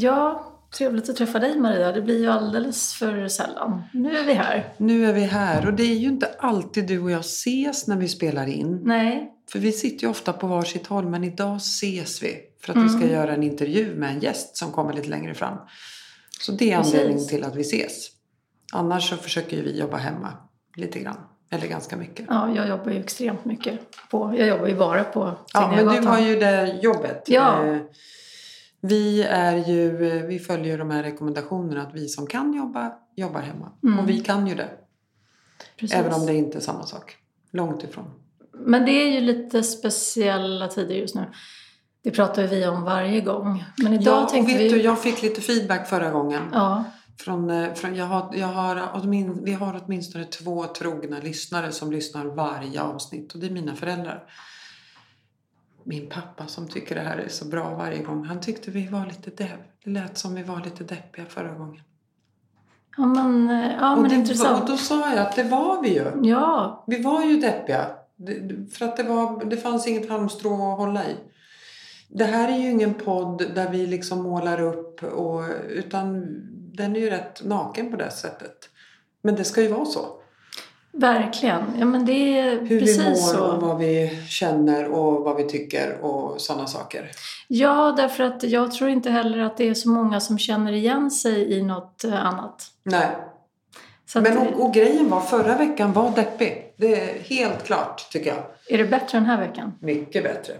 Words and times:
Ja, 0.00 0.46
trevligt 0.76 1.08
att 1.08 1.16
träffa 1.16 1.38
dig 1.38 1.58
Maria. 1.58 1.92
Det 1.92 2.02
blir 2.02 2.18
ju 2.18 2.30
alldeles 2.30 2.94
för 2.94 3.28
sällan. 3.28 3.82
Nu 3.92 4.16
är 4.16 4.24
vi 4.24 4.32
här. 4.32 4.74
Nu 4.76 5.06
är 5.06 5.12
vi 5.12 5.20
här 5.20 5.66
och 5.66 5.72
det 5.72 5.82
är 5.82 5.96
ju 5.96 6.08
inte 6.08 6.28
alltid 6.38 6.86
du 6.86 7.00
och 7.00 7.10
jag 7.10 7.20
ses 7.20 7.86
när 7.86 7.96
vi 7.96 8.08
spelar 8.08 8.46
in. 8.46 8.80
Nej. 8.84 9.32
För 9.52 9.58
vi 9.58 9.72
sitter 9.72 10.04
ju 10.04 10.10
ofta 10.10 10.32
på 10.32 10.46
varsitt 10.46 10.86
håll 10.86 11.08
men 11.08 11.24
idag 11.24 11.56
ses 11.56 12.22
vi. 12.22 12.36
För 12.60 12.72
att 12.72 12.76
mm. 12.76 12.88
vi 12.88 12.98
ska 12.98 13.12
göra 13.12 13.34
en 13.34 13.42
intervju 13.42 13.94
med 13.94 14.10
en 14.10 14.20
gäst 14.20 14.56
som 14.56 14.72
kommer 14.72 14.92
lite 14.92 15.08
längre 15.08 15.34
fram. 15.34 15.58
Så 16.40 16.52
det 16.52 16.72
är 16.72 16.76
anledningen 16.76 17.28
till 17.28 17.44
att 17.44 17.56
vi 17.56 17.60
ses. 17.60 18.08
Annars 18.72 19.08
så 19.08 19.16
försöker 19.16 19.62
vi 19.62 19.78
jobba 19.78 19.96
hemma 19.96 20.32
lite 20.76 20.98
grann. 20.98 21.16
Eller 21.50 21.66
ganska 21.66 21.96
mycket. 21.96 22.26
Ja, 22.28 22.54
jag 22.54 22.68
jobbar 22.68 22.90
ju 22.90 23.00
extremt 23.00 23.44
mycket 23.44 23.80
på, 24.10 24.34
jag 24.38 24.48
jobbar 24.48 24.66
ju 24.66 24.76
bara 24.76 25.04
på 25.04 25.38
Ja, 25.54 25.72
men 25.76 25.86
du 25.86 26.08
har 26.08 26.20
ju 26.20 26.36
det 26.36 26.78
jobbet. 26.82 27.24
Ja. 27.26 27.66
Eh, 27.66 27.78
vi, 28.80 29.22
är 29.22 29.56
ju, 29.56 29.96
vi 30.26 30.38
följer 30.38 30.78
de 30.78 30.90
här 30.90 31.02
rekommendationerna 31.02 31.82
att 31.82 31.94
vi 31.94 32.08
som 32.08 32.26
kan 32.26 32.54
jobba, 32.54 32.92
jobbar 33.16 33.40
hemma. 33.40 33.72
Mm. 33.82 33.98
Och 33.98 34.08
vi 34.08 34.20
kan 34.20 34.46
ju 34.46 34.54
det. 34.54 34.70
Precis. 35.76 35.96
Även 35.96 36.12
om 36.12 36.26
det 36.26 36.34
inte 36.34 36.58
är 36.58 36.60
samma 36.60 36.86
sak. 36.86 37.16
Långt 37.52 37.84
ifrån. 37.84 38.10
Men 38.52 38.84
det 38.84 38.92
är 38.92 39.10
ju 39.12 39.20
lite 39.20 39.62
speciella 39.62 40.68
tider 40.68 40.94
just 40.94 41.14
nu. 41.14 41.24
Det 42.02 42.10
pratar 42.10 42.46
vi 42.46 42.66
om 42.66 42.82
varje 42.82 43.20
gång. 43.20 43.64
Men 43.82 43.92
idag 43.92 44.22
ja, 44.22 44.28
tänkte 44.28 44.52
vet 44.52 44.62
vi... 44.62 44.68
du, 44.68 44.82
jag 44.82 45.02
fick 45.02 45.22
lite 45.22 45.40
feedback 45.40 45.88
förra 45.88 46.10
gången. 46.10 46.42
Ja. 46.52 46.84
Från, 47.18 47.50
eh, 47.50 47.74
från, 47.74 47.94
jag 47.94 48.06
har, 48.06 48.34
jag 48.34 48.46
har, 48.46 49.44
vi 49.44 49.52
har 49.52 49.82
åtminstone 49.84 50.24
två 50.24 50.64
trogna 50.64 51.18
lyssnare 51.18 51.72
som 51.72 51.92
lyssnar 51.92 52.24
varje 52.24 52.82
avsnitt 52.82 53.32
och 53.32 53.40
det 53.40 53.46
är 53.46 53.50
mina 53.50 53.76
föräldrar. 53.76 54.24
Min 55.84 56.08
pappa 56.08 56.46
som 56.46 56.68
tycker 56.68 56.94
det 56.94 57.00
här 57.00 57.18
är 57.18 57.28
så 57.28 57.44
bra 57.44 57.74
varje 57.74 58.02
gång, 58.02 58.24
han 58.24 58.40
tyckte 58.40 58.70
vi 58.70 58.88
var 58.88 59.06
lite 59.06 59.30
depp. 59.30 59.60
Det 59.84 59.90
lät 59.90 60.18
som 60.18 60.34
vi 60.34 60.42
var 60.42 60.60
lite 60.64 60.84
deppiga 60.84 61.26
förra 61.26 61.54
gången. 61.54 61.82
Ja 62.96 63.06
men, 63.06 63.50
eh, 63.50 63.72
ja, 63.80 63.92
och 63.92 64.00
men 64.00 64.10
det, 64.10 64.16
intressant. 64.16 64.62
Och 64.62 64.68
då 64.68 64.76
sa 64.76 65.14
jag 65.14 65.18
att 65.18 65.36
det 65.36 65.42
var 65.42 65.82
vi 65.82 65.94
ju. 65.94 66.12
Ja. 66.22 66.84
Vi 66.86 67.02
var 67.02 67.24
ju 67.24 67.40
deppiga. 67.40 67.86
För 68.72 68.84
att 68.84 68.96
det, 68.96 69.02
var, 69.02 69.44
det 69.44 69.56
fanns 69.56 69.86
inget 69.86 70.08
halmstrå 70.08 70.72
att 70.72 70.78
hålla 70.78 71.04
i. 71.04 71.16
Det 72.08 72.24
här 72.24 72.52
är 72.52 72.56
ju 72.56 72.70
ingen 72.70 72.94
podd 72.94 73.54
där 73.54 73.70
vi 73.70 73.86
liksom 73.86 74.22
målar 74.22 74.60
upp 74.60 75.02
och, 75.02 75.42
utan 75.68 76.26
den 76.74 76.96
är 76.96 77.00
ju 77.00 77.10
rätt 77.10 77.44
naken 77.44 77.90
på 77.90 77.96
det 77.96 78.10
sättet. 78.10 78.68
Men 79.22 79.34
det 79.34 79.44
ska 79.44 79.62
ju 79.62 79.68
vara 79.68 79.84
så. 79.84 80.19
Verkligen. 80.92 81.62
Ja, 81.78 81.84
men 81.84 82.06
det 82.06 82.38
är 82.38 82.60
Hur 82.60 82.80
precis 82.80 82.98
vi 82.98 83.08
mår 83.08 83.14
så. 83.14 83.44
och 83.44 83.62
vad 83.62 83.78
vi 83.78 84.18
känner 84.28 84.88
och 84.88 85.24
vad 85.24 85.36
vi 85.36 85.44
tycker 85.44 85.98
och 86.00 86.40
sådana 86.40 86.66
saker. 86.66 87.10
Ja, 87.48 87.94
därför 87.96 88.24
att 88.24 88.42
jag 88.42 88.72
tror 88.72 88.90
inte 88.90 89.10
heller 89.10 89.38
att 89.38 89.56
det 89.56 89.68
är 89.68 89.74
så 89.74 89.88
många 89.88 90.20
som 90.20 90.38
känner 90.38 90.72
igen 90.72 91.10
sig 91.10 91.52
i 91.52 91.62
något 91.62 92.04
eh, 92.04 92.26
annat. 92.26 92.66
Nej. 92.82 93.08
Så 94.06 94.20
men 94.20 94.38
och, 94.38 94.64
och 94.64 94.74
grejen 94.74 95.10
var, 95.10 95.20
förra 95.20 95.56
veckan 95.56 95.92
var 95.92 96.10
deppig. 96.10 96.74
Det 96.76 97.00
är 97.00 97.18
helt 97.22 97.64
klart 97.64 98.10
tycker 98.10 98.30
jag. 98.30 98.44
Är 98.68 98.78
det 98.78 98.84
bättre 98.84 99.18
den 99.18 99.26
här 99.26 99.40
veckan? 99.40 99.72
Mycket 99.80 100.22
bättre. 100.22 100.54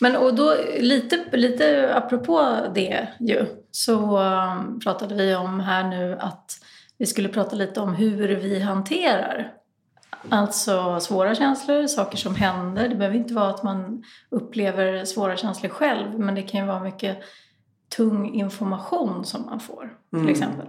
Men 0.00 0.16
och 0.16 0.34
då, 0.34 0.56
lite, 0.78 1.24
lite 1.32 1.94
apropå 1.94 2.56
det 2.74 3.08
ju, 3.20 3.46
så 3.70 4.18
um, 4.18 4.80
pratade 4.80 5.14
vi 5.14 5.34
om 5.34 5.60
här 5.60 5.84
nu 5.84 6.18
att 6.20 6.58
vi 6.98 7.06
skulle 7.06 7.28
prata 7.28 7.56
lite 7.56 7.80
om 7.80 7.94
hur 7.94 8.28
vi 8.28 8.60
hanterar 8.60 9.52
Alltså 10.28 11.00
svåra 11.00 11.34
känslor, 11.34 11.86
saker 11.86 12.16
som 12.16 12.34
händer. 12.34 12.88
Det 12.88 12.94
behöver 12.94 13.16
inte 13.16 13.34
vara 13.34 13.50
att 13.50 13.62
man 13.62 14.04
upplever 14.30 15.04
svåra 15.04 15.36
känslor 15.36 15.70
själv 15.70 16.18
men 16.18 16.34
det 16.34 16.42
kan 16.42 16.60
ju 16.60 16.66
vara 16.66 16.80
mycket 16.80 17.18
tung 17.96 18.34
information 18.34 19.24
som 19.24 19.42
man 19.46 19.60
får 19.60 19.96
till 20.10 20.18
Mm. 20.18 20.32
exempel. 20.32 20.66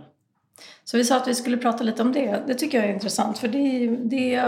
Så 0.83 0.97
vi 0.97 1.03
sa 1.03 1.17
att 1.17 1.27
vi 1.27 1.35
skulle 1.35 1.57
prata 1.57 1.83
lite 1.83 2.01
om 2.01 2.11
det. 2.11 2.43
Det 2.47 2.53
tycker 2.53 2.77
jag 2.77 2.89
är 2.89 2.93
intressant 2.93 3.37
för 3.37 3.47
det, 3.47 3.87
det 3.87 4.43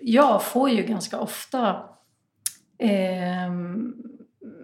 jag 0.00 0.42
får 0.42 0.70
ju 0.70 0.82
ganska 0.82 1.18
ofta 1.18 1.76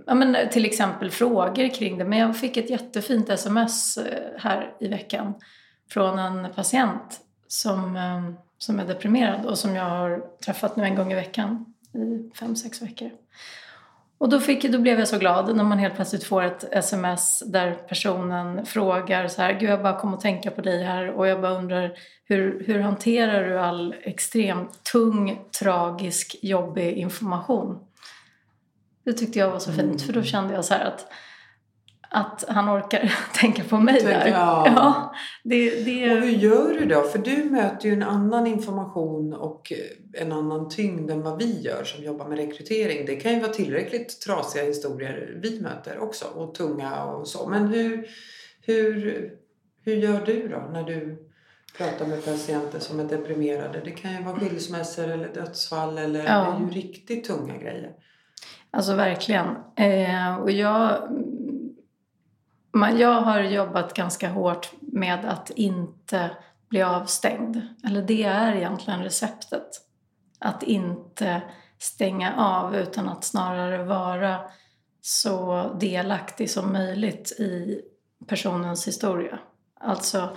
ja, 0.07 0.15
men 0.15 0.37
till 0.51 0.65
exempel 0.65 1.11
frågor 1.11 1.75
kring 1.75 1.99
det. 1.99 2.05
Men 2.05 2.19
jag 2.19 2.37
fick 2.37 2.57
ett 2.57 2.71
jättefint 2.71 3.29
sms 3.29 3.97
eh, 3.97 4.41
här 4.41 4.77
i 4.81 4.89
veckan 4.89 5.35
från 5.91 6.19
en 6.19 6.53
patient 6.55 7.21
som, 7.49 7.97
eh, 7.97 8.31
som 8.59 8.81
är 8.81 8.85
deprimerad 8.85 9.47
och 9.47 9.59
som 9.59 9.77
jag 9.77 9.85
har 9.85 10.23
träffat 10.45 10.77
nu 10.77 10.85
en 10.85 10.97
gång 10.97 11.13
i 11.13 11.15
veckan 11.15 11.75
i 11.95 12.37
fem, 12.37 12.57
sex 12.57 12.83
veckor. 12.83 13.11
Och 14.19 14.29
då, 14.29 14.41
fick, 14.41 14.73
då 14.73 14.79
blev 14.79 14.99
jag 14.99 15.09
så 15.09 15.19
glad 15.19 15.57
när 15.57 15.65
man 15.65 15.79
helt 15.79 15.95
plötsligt 15.95 16.25
får 16.25 16.43
ett 16.43 16.65
sms 16.73 17.43
där 17.47 17.75
personen 17.75 18.67
frågar 18.67 19.29
så 19.29 19.43
här, 19.43 19.53
Gud 19.53 19.71
jag 19.71 19.83
bara 19.83 20.01
kom 20.01 20.15
att 20.15 20.21
tänka 20.21 20.51
på 20.51 20.61
dig 20.61 20.85
här 20.85 21.11
och 21.11 21.27
jag 21.27 21.41
bara 21.41 21.59
undrar 21.59 21.93
hur, 22.25 22.65
hur 22.67 22.81
hanterar 22.81 23.49
du 23.49 23.59
all 23.59 23.95
extremt 24.03 24.85
tung, 24.93 25.41
tragisk, 25.61 26.37
jobbig 26.43 26.93
information? 26.93 27.79
Det 29.05 29.13
tyckte 29.13 29.39
jag 29.39 29.51
var 29.51 29.59
så 29.59 29.73
fint 29.73 30.03
för 30.03 30.13
då 30.13 30.23
kände 30.23 30.55
jag 30.55 30.65
så 30.65 30.75
här 30.75 30.85
att, 30.85 31.07
att 32.11 32.45
han 32.49 32.69
orkar 32.79 33.13
tänka 33.41 33.65
på 33.65 33.77
mig 33.77 33.95
Tänker 34.01 34.19
där. 34.19 34.27
jag. 34.27 34.67
Ja, 34.67 35.15
det, 35.45 35.85
det, 35.85 36.11
Och 36.13 36.19
hur 36.21 36.31
gör 36.31 36.73
du 36.81 36.87
då? 36.87 37.03
För 37.03 37.19
du 37.19 37.45
möter 37.45 37.89
ju 37.89 37.95
en 37.95 38.03
annan 38.03 38.47
information 38.47 39.33
och 39.35 39.73
eh, 39.73 40.23
en 40.23 40.33
annan 40.33 40.69
tyngd 40.69 41.11
än 41.11 41.23
vad 41.23 41.39
vi 41.39 41.61
gör 41.61 41.85
som 41.85 42.05
jobbar 42.05 42.29
med 42.29 42.39
rekrytering. 42.39 43.07
Det 43.07 43.17
kan 43.17 43.33
ju 43.35 43.41
vara 43.41 43.53
tillräckligt 43.53 44.21
trasiga 44.21 44.65
historier 44.65 45.39
vi 45.43 45.61
möter 45.61 45.99
också 45.99 46.25
och 46.35 46.55
tunga 46.55 47.05
och 47.05 47.29
så. 47.29 47.49
Men 47.49 47.67
hur, 47.69 48.07
hur, 48.67 49.31
hur 49.85 49.97
gör 49.97 50.21
du 50.27 50.49
då 50.49 50.69
när 50.73 50.83
du 50.83 51.27
pratar 51.79 52.07
med 52.07 52.25
patienter 52.25 52.79
som 52.79 53.01
är 53.01 53.05
deprimerade? 53.05 53.81
Det 53.85 53.91
kan 53.91 54.13
ju 54.17 54.23
vara 54.23 54.37
skilsmässor 54.37 55.09
eller 55.09 55.29
dödsfall 55.35 55.99
eller 55.99 56.25
Ja. 56.25 56.57
det 56.59 56.65
är 56.65 56.69
ju 56.69 56.75
riktigt 56.89 57.25
tunga 57.25 57.57
grejer. 57.57 57.91
Alltså 58.73 58.95
verkligen. 58.95 59.47
Eh, 59.77 60.37
och 60.37 60.51
jag, 60.51 61.09
man, 62.73 62.99
jag 62.99 63.21
har 63.21 63.41
jobbat 63.41 63.95
ganska 63.95 64.29
hårt 64.29 64.73
med 64.81 65.25
att 65.25 65.51
inte 65.51 66.31
bli 66.69 66.83
avstängd. 66.83 67.61
Eller 67.85 68.03
det 68.03 68.23
är 68.25 68.55
egentligen 68.55 69.03
receptet. 69.03 69.69
Att 70.39 70.63
inte 70.63 71.43
stänga 71.79 72.35
av 72.37 72.77
utan 72.77 73.09
att 73.09 73.25
snarare 73.25 73.85
vara 73.85 74.41
så 75.01 75.71
delaktig 75.81 76.51
som 76.51 76.73
möjligt 76.73 77.33
i 77.33 77.81
personens 78.27 78.89
historia. 78.89 79.39
Alltså, 79.81 80.37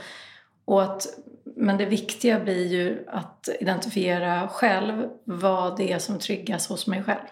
och 0.65 0.83
att, 0.83 1.07
men 1.55 1.77
det 1.77 1.85
viktiga 1.85 2.39
blir 2.39 2.67
ju 2.67 3.05
att 3.07 3.49
identifiera 3.59 4.47
själv 4.47 5.09
vad 5.23 5.77
det 5.77 5.91
är 5.91 5.99
som 5.99 6.19
triggas 6.19 6.69
hos 6.69 6.87
mig 6.87 7.03
själv. 7.03 7.27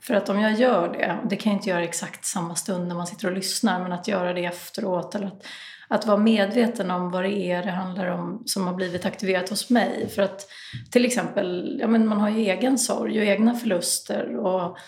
För 0.00 0.14
att 0.14 0.28
om 0.28 0.40
jag 0.40 0.54
gör 0.54 0.88
det, 0.88 1.18
och 1.22 1.28
det 1.28 1.36
kan 1.36 1.52
jag 1.52 1.58
inte 1.58 1.70
göra 1.70 1.84
exakt 1.84 2.24
samma 2.24 2.54
stund 2.54 2.88
när 2.88 2.94
man 2.94 3.06
sitter 3.06 3.28
och 3.28 3.34
lyssnar, 3.34 3.80
men 3.80 3.92
att 3.92 4.08
göra 4.08 4.32
det 4.32 4.44
efteråt 4.44 5.14
eller 5.14 5.26
att, 5.26 5.44
att 5.88 6.06
vara 6.06 6.16
medveten 6.16 6.90
om 6.90 7.10
vad 7.10 7.24
det 7.24 7.36
är 7.36 7.62
det 7.62 7.70
handlar 7.70 8.06
om 8.06 8.42
som 8.46 8.66
har 8.66 8.74
blivit 8.74 9.06
aktiverat 9.06 9.48
hos 9.48 9.70
mig. 9.70 10.08
För 10.14 10.22
att 10.22 10.46
till 10.90 11.04
exempel, 11.04 11.76
ja 11.80 11.86
men 11.86 12.08
man 12.08 12.20
har 12.20 12.28
ju 12.30 12.38
egen 12.38 12.78
sorg 12.78 13.18
och 13.18 13.24
egna 13.24 13.54
förluster 13.54 14.36
och 14.36 14.78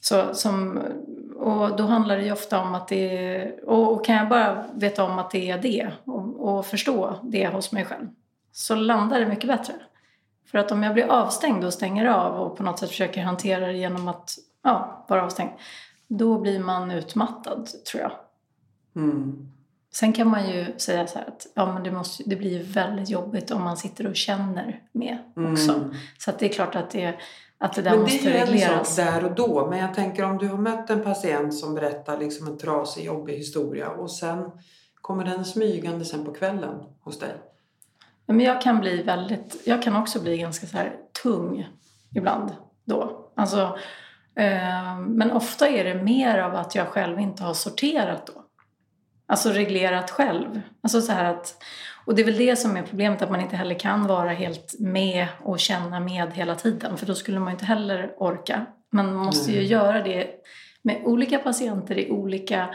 så, 0.00 0.34
som, 0.34 0.82
och 1.36 1.76
då 1.76 1.84
handlar 1.84 2.16
det 2.16 2.24
ju 2.24 2.32
ofta 2.32 2.60
om 2.60 2.74
att 2.74 2.88
det 2.88 3.16
är, 3.16 3.68
och, 3.68 3.92
och 3.92 4.04
kan 4.04 4.16
jag 4.16 4.28
bara 4.28 4.64
veta 4.74 5.04
om 5.04 5.18
att 5.18 5.30
det 5.30 5.50
är 5.50 5.58
det 5.58 5.90
och, 6.04 6.48
och 6.48 6.66
förstå 6.66 7.18
det 7.22 7.46
hos 7.46 7.72
mig 7.72 7.84
själv 7.84 8.06
så 8.52 8.74
landar 8.74 9.20
det 9.20 9.26
mycket 9.26 9.48
bättre. 9.48 9.74
För 10.52 10.58
att 10.58 10.72
om 10.72 10.82
jag 10.82 10.94
blir 10.94 11.04
avstängd 11.04 11.64
och 11.64 11.72
stänger 11.72 12.06
av 12.06 12.40
och 12.40 12.56
på 12.56 12.62
något 12.62 12.78
sätt 12.78 12.88
försöker 12.88 13.22
hantera 13.22 13.66
det 13.66 13.72
genom 13.72 14.08
att 14.08 14.30
ja, 14.62 15.06
vara 15.08 15.24
avstängd, 15.24 15.50
då 16.08 16.38
blir 16.38 16.60
man 16.60 16.90
utmattad 16.90 17.68
tror 17.90 18.02
jag. 18.02 18.12
Mm. 18.96 19.48
Sen 19.92 20.12
kan 20.12 20.28
man 20.28 20.50
ju 20.50 20.66
säga 20.78 21.06
så 21.06 21.18
här 21.18 21.26
att 21.26 21.46
ja, 21.54 21.72
men 21.72 21.82
det, 21.82 21.90
måste, 21.90 22.22
det 22.26 22.36
blir 22.36 22.62
väldigt 22.62 23.08
jobbigt 23.08 23.50
om 23.50 23.62
man 23.62 23.76
sitter 23.76 24.06
och 24.06 24.16
känner 24.16 24.80
med 24.92 25.18
också. 25.36 25.72
Mm. 25.72 25.94
Så 26.18 26.30
att 26.30 26.38
det 26.38 26.46
är 26.46 26.52
klart 26.52 26.74
att 26.76 26.90
det, 26.90 27.14
att 27.58 27.74
det 27.74 27.82
där 27.82 27.90
Men 27.90 27.98
det 27.98 28.04
måste 28.04 28.30
är 28.30 28.32
ju 28.32 28.36
en 28.38 28.46
regleras. 28.46 28.96
sak 28.96 29.06
där 29.06 29.24
och 29.24 29.34
då. 29.34 29.66
Men 29.70 29.78
jag 29.78 29.94
tänker 29.94 30.24
om 30.24 30.38
du 30.38 30.48
har 30.48 30.58
mött 30.58 30.90
en 30.90 31.02
patient 31.02 31.54
som 31.54 31.74
berättar 31.74 32.18
liksom 32.18 32.46
en 32.46 32.58
trasig, 32.58 33.04
jobbig 33.04 33.34
historia 33.34 33.88
och 33.88 34.10
sen 34.10 34.50
kommer 35.00 35.24
den 35.24 35.44
smygande 35.44 36.04
sen 36.04 36.24
på 36.24 36.32
kvällen 36.32 36.74
hos 37.00 37.18
dig. 37.18 37.34
Men 38.26 38.40
jag 38.40 38.60
kan 38.60 38.80
bli 38.80 39.02
väldigt, 39.02 39.62
jag 39.66 39.82
kan 39.82 39.96
också 39.96 40.20
bli 40.22 40.38
ganska 40.38 40.66
så 40.66 40.76
här 40.76 40.92
tung 41.22 41.68
ibland 42.14 42.50
då. 42.84 43.30
Alltså, 43.36 43.78
eh, 44.36 44.98
men 44.98 45.30
ofta 45.30 45.68
är 45.68 45.84
det 45.84 45.94
mer 45.94 46.38
av 46.38 46.54
att 46.54 46.74
jag 46.74 46.88
själv 46.88 47.20
inte 47.20 47.42
har 47.42 47.54
sorterat 47.54 48.26
då. 48.26 48.32
Alltså 49.26 49.50
reglerat 49.50 50.10
själv. 50.10 50.60
Alltså 50.82 51.00
så 51.00 51.12
här 51.12 51.24
att, 51.24 51.62
och 52.04 52.14
det 52.14 52.22
är 52.22 52.26
väl 52.26 52.36
det 52.36 52.56
som 52.56 52.76
är 52.76 52.82
problemet, 52.82 53.22
att 53.22 53.30
man 53.30 53.40
inte 53.40 53.56
heller 53.56 53.78
kan 53.78 54.06
vara 54.06 54.30
helt 54.30 54.74
med 54.78 55.26
och 55.42 55.58
känna 55.58 56.00
med 56.00 56.32
hela 56.32 56.54
tiden. 56.54 56.96
För 56.96 57.06
då 57.06 57.14
skulle 57.14 57.40
man 57.40 57.52
inte 57.52 57.64
heller 57.64 58.14
orka. 58.18 58.66
Man 58.92 59.14
måste 59.14 59.52
ju 59.52 59.58
Nej. 59.58 59.66
göra 59.66 60.02
det 60.02 60.30
med 60.82 61.02
olika 61.04 61.38
patienter 61.38 61.98
i 61.98 62.10
olika 62.10 62.74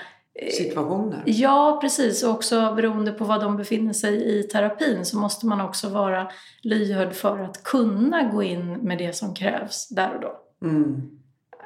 situationer. 0.51 1.23
Ja, 1.25 1.77
precis. 1.81 2.23
Och 2.23 2.31
också 2.31 2.73
beroende 2.75 3.11
på 3.11 3.23
var 3.23 3.39
de 3.39 3.57
befinner 3.57 3.93
sig 3.93 4.39
i 4.39 4.43
terapin 4.43 5.05
så 5.05 5.17
måste 5.17 5.45
man 5.45 5.61
också 5.61 5.89
vara 5.89 6.31
lyhörd 6.61 7.13
för 7.13 7.39
att 7.39 7.63
kunna 7.63 8.23
gå 8.23 8.43
in 8.43 8.73
med 8.73 8.97
det 8.97 9.15
som 9.15 9.33
krävs 9.33 9.89
där 9.89 10.15
och 10.15 10.21
då. 10.21 10.67
Mm. 10.67 11.09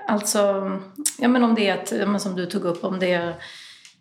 Alltså, 0.08 0.72
ja 1.20 1.28
men 1.28 1.44
om 1.44 1.56
det 1.56 1.70
är 1.70 1.78
ett, 1.78 2.22
som 2.22 2.36
du 2.36 2.46
tog 2.46 2.66
upp, 2.66 2.84
om 2.84 3.00
det 3.00 3.14
är 3.14 3.36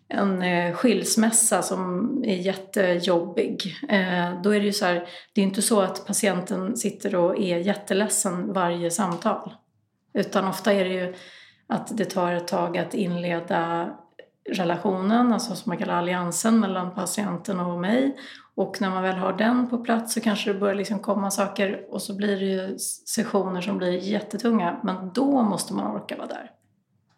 en 0.07 0.41
eh, 0.41 0.73
skilsmässa 0.73 1.61
som 1.61 2.09
är 2.25 2.35
jättejobbig. 2.35 3.75
Eh, 3.89 4.41
då 4.43 4.49
är 4.49 4.59
det 4.59 4.65
ju 4.65 4.73
så 4.73 4.85
här, 4.85 5.07
det 5.33 5.41
är 5.41 5.45
inte 5.45 5.61
så 5.61 5.81
att 5.81 6.07
patienten 6.07 6.77
sitter 6.77 7.15
och 7.15 7.39
är 7.39 7.57
jätteledsen 7.57 8.53
varje 8.53 8.91
samtal. 8.91 9.53
Utan 10.13 10.47
ofta 10.47 10.73
är 10.73 10.85
det 10.85 10.93
ju 10.93 11.13
att 11.67 11.97
det 11.97 12.05
tar 12.05 12.33
ett 12.33 12.47
tag 12.47 12.77
att 12.77 12.93
inleda 12.93 13.89
relationen, 14.51 15.33
alltså 15.33 15.55
som 15.55 15.69
man 15.69 15.77
kallar 15.77 15.93
alliansen 15.93 16.59
mellan 16.59 16.91
patienten 16.91 17.59
och 17.59 17.79
mig. 17.79 18.17
Och 18.55 18.81
när 18.81 18.89
man 18.89 19.03
väl 19.03 19.15
har 19.15 19.33
den 19.33 19.69
på 19.69 19.77
plats 19.77 20.13
så 20.13 20.21
kanske 20.21 20.53
det 20.53 20.59
börjar 20.59 20.75
liksom 20.75 20.99
komma 20.99 21.31
saker 21.31 21.85
och 21.89 22.01
så 22.01 22.15
blir 22.15 22.39
det 22.39 22.45
ju 22.45 22.77
sessioner 23.05 23.61
som 23.61 23.77
blir 23.77 23.91
jättetunga. 23.91 24.79
Men 24.83 25.11
då 25.13 25.41
måste 25.41 25.73
man 25.73 25.95
orka 25.95 26.17
vara 26.17 26.27
där 26.27 26.51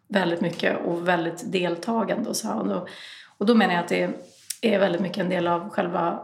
väldigt 0.08 0.40
mycket 0.40 0.84
och 0.84 1.08
väldigt 1.08 1.52
deltagande. 1.52 2.28
Och, 2.28 2.36
så. 2.36 2.52
Och, 2.52 2.68
då, 2.68 2.86
och 3.38 3.46
då 3.46 3.54
menar 3.54 3.74
jag 3.74 3.82
att 3.82 3.88
det 3.88 4.10
är 4.60 4.78
väldigt 4.78 5.00
mycket 5.00 5.18
en 5.18 5.28
del 5.28 5.46
av 5.46 5.68
själva 5.70 6.20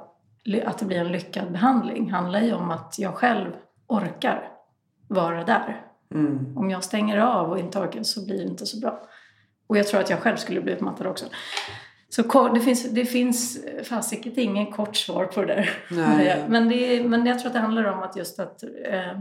att 0.64 0.78
det 0.78 0.84
blir 0.84 0.98
en 0.98 1.12
lyckad 1.12 1.52
behandling. 1.52 2.10
Handlar 2.10 2.40
ju 2.40 2.54
om 2.54 2.70
att 2.70 2.98
jag 2.98 3.14
själv 3.14 3.52
orkar 3.86 4.48
vara 5.08 5.44
där. 5.44 5.86
Mm. 6.14 6.58
Om 6.58 6.70
jag 6.70 6.84
stänger 6.84 7.18
av 7.18 7.50
och 7.50 7.58
inte 7.58 7.78
orkar 7.78 8.02
så 8.02 8.26
blir 8.26 8.38
det 8.38 8.44
inte 8.44 8.66
så 8.66 8.80
bra. 8.80 9.02
Och 9.70 9.78
jag 9.78 9.86
tror 9.86 10.00
att 10.00 10.10
jag 10.10 10.18
själv 10.18 10.36
skulle 10.36 10.60
bli 10.60 10.72
utmattad 10.72 11.06
också. 11.06 11.26
Så 12.08 12.48
det 12.54 12.60
finns, 12.60 12.90
det 12.90 13.04
finns 13.04 13.58
fasiket 13.84 14.38
ingen 14.38 14.72
kort 14.72 14.96
svar 14.96 15.24
på 15.24 15.40
det 15.40 15.46
där. 15.46 15.70
Nej. 15.90 16.44
Men, 16.48 16.68
det, 16.68 17.04
men 17.04 17.26
jag 17.26 17.38
tror 17.38 17.46
att 17.46 17.52
det 17.52 17.60
handlar 17.60 17.84
om 17.84 18.02
att 18.02 18.16
just 18.16 18.40
att 18.40 18.62
eh, 18.62 19.20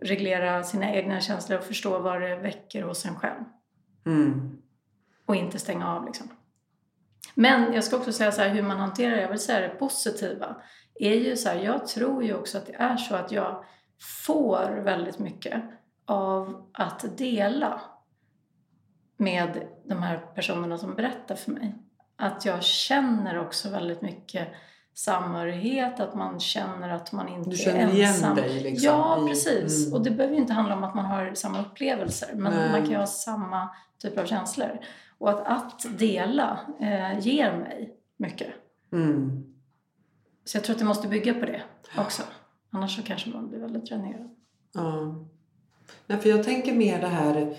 reglera 0.00 0.62
sina 0.62 0.94
egna 0.94 1.20
känslor 1.20 1.58
och 1.58 1.64
förstå 1.64 1.98
vad 1.98 2.20
det 2.20 2.36
väcker 2.36 2.82
hos 2.82 3.04
en 3.04 3.14
själv. 3.14 3.44
Mm. 4.06 4.58
Och 5.26 5.36
inte 5.36 5.58
stänga 5.58 5.88
av 5.88 6.06
liksom. 6.06 6.28
Men 7.34 7.72
jag 7.72 7.84
ska 7.84 7.96
också 7.96 8.12
säga 8.12 8.32
så 8.32 8.40
här, 8.40 8.48
hur 8.48 8.62
man 8.62 8.78
hanterar 8.78 9.16
det. 9.16 9.22
Jag 9.22 9.28
vill 9.28 9.38
säga 9.38 9.60
det 9.60 9.74
positiva. 9.74 10.56
Är 10.94 11.14
ju 11.14 11.36
så 11.36 11.48
här, 11.48 11.56
jag 11.56 11.86
tror 11.86 12.24
ju 12.24 12.34
också 12.34 12.58
att 12.58 12.66
det 12.66 12.74
är 12.74 12.96
så 12.96 13.14
att 13.14 13.32
jag 13.32 13.64
får 14.26 14.82
väldigt 14.84 15.18
mycket 15.18 15.62
av 16.06 16.70
att 16.72 17.18
dela 17.18 17.80
med 19.22 19.66
de 19.84 20.02
här 20.02 20.18
personerna 20.34 20.78
som 20.78 20.94
berättar 20.94 21.34
för 21.34 21.50
mig. 21.52 21.74
Att 22.16 22.44
jag 22.44 22.62
känner 22.62 23.38
också 23.38 23.70
väldigt 23.70 24.02
mycket 24.02 24.48
samhörighet, 24.94 26.00
att 26.00 26.14
man 26.14 26.40
känner 26.40 26.88
att 26.88 27.12
man 27.12 27.28
inte 27.28 27.50
du 27.50 27.56
känner 27.56 27.80
är 27.80 28.02
ensam. 28.02 28.38
igen 28.38 28.48
dig 28.48 28.60
liksom? 28.60 28.86
Ja, 28.86 29.26
precis. 29.28 29.86
Mm. 29.86 29.98
Och 29.98 30.04
det 30.04 30.10
behöver 30.10 30.34
ju 30.34 30.40
inte 30.40 30.52
handla 30.52 30.76
om 30.76 30.84
att 30.84 30.94
man 30.94 31.04
har 31.04 31.34
samma 31.34 31.60
upplevelser, 31.60 32.30
men 32.34 32.52
Nej. 32.52 32.72
man 32.72 32.80
kan 32.80 32.90
ju 32.90 32.96
ha 32.96 33.06
samma 33.06 33.68
typ 33.98 34.18
av 34.18 34.24
känslor. 34.24 34.78
Och 35.18 35.30
att, 35.30 35.46
att 35.46 35.98
dela 35.98 36.60
eh, 36.80 37.18
ger 37.18 37.52
mig 37.56 37.96
mycket. 38.16 38.48
Mm. 38.92 39.42
Så 40.44 40.56
jag 40.56 40.64
tror 40.64 40.74
att 40.74 40.78
det 40.78 40.84
måste 40.84 41.08
bygga 41.08 41.34
på 41.34 41.46
det 41.46 41.62
också. 41.98 42.22
Annars 42.70 42.96
så 42.96 43.02
kanske 43.02 43.30
man 43.30 43.48
blir 43.48 43.58
väldigt 43.58 43.86
dränerad. 43.86 44.30
Ja. 44.74 45.14
Nej, 46.06 46.18
för 46.18 46.28
jag 46.28 46.44
tänker 46.44 46.72
mer 46.74 47.00
det 47.00 47.06
här... 47.06 47.56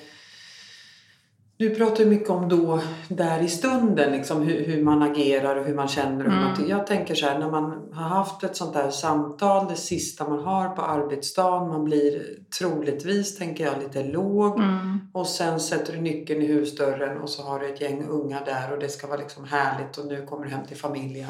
Du 1.63 1.75
pratar 1.75 2.05
mycket 2.05 2.29
om 2.29 2.49
då, 2.49 2.79
där 3.07 3.41
i 3.43 3.47
stunden, 3.47 4.11
liksom, 4.11 4.41
hur, 4.41 4.65
hur 4.65 4.83
man 4.83 5.01
agerar 5.01 5.55
och 5.55 5.65
hur 5.65 5.75
man 5.75 5.87
känner. 5.87 6.25
Och 6.25 6.31
hur 6.31 6.39
man, 6.39 6.55
Mm. 6.55 6.69
jag 6.69 6.87
tänker 6.87 7.15
så 7.15 7.25
här, 7.25 7.39
när 7.39 7.51
man 7.51 7.93
har 7.93 8.09
haft 8.09 8.43
ett 8.43 8.55
sånt 8.55 8.73
där 8.73 8.89
samtal, 8.89 9.67
det 9.69 9.75
sista 9.75 10.29
man 10.29 10.39
har 10.39 10.69
på 10.69 10.81
arbetsdagen, 10.81 11.67
man 11.67 11.83
blir 11.83 12.23
troligtvis, 12.59 13.37
tänker 13.37 13.63
jag, 13.65 13.73
lite 13.83 14.03
låg. 14.03 14.59
Mm. 14.59 14.99
Och 15.13 15.27
sen 15.27 15.59
sätter 15.59 15.93
du 15.93 16.01
nyckeln 16.01 16.41
i 16.41 16.45
husdörren 16.45 17.21
och 17.21 17.29
så 17.29 17.43
har 17.43 17.59
du 17.59 17.73
ett 17.73 17.81
gäng 17.81 18.05
unga 18.09 18.39
där 18.45 18.73
och 18.73 18.79
det 18.79 18.89
ska 18.89 19.07
vara 19.07 19.19
liksom 19.19 19.45
härligt 19.45 19.97
och 19.97 20.05
nu 20.05 20.25
kommer 20.25 20.45
du 20.45 20.51
hem 20.51 20.65
till 20.67 20.77
familjen. 20.77 21.29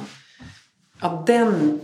Att 1.00 1.28
den 1.28 1.80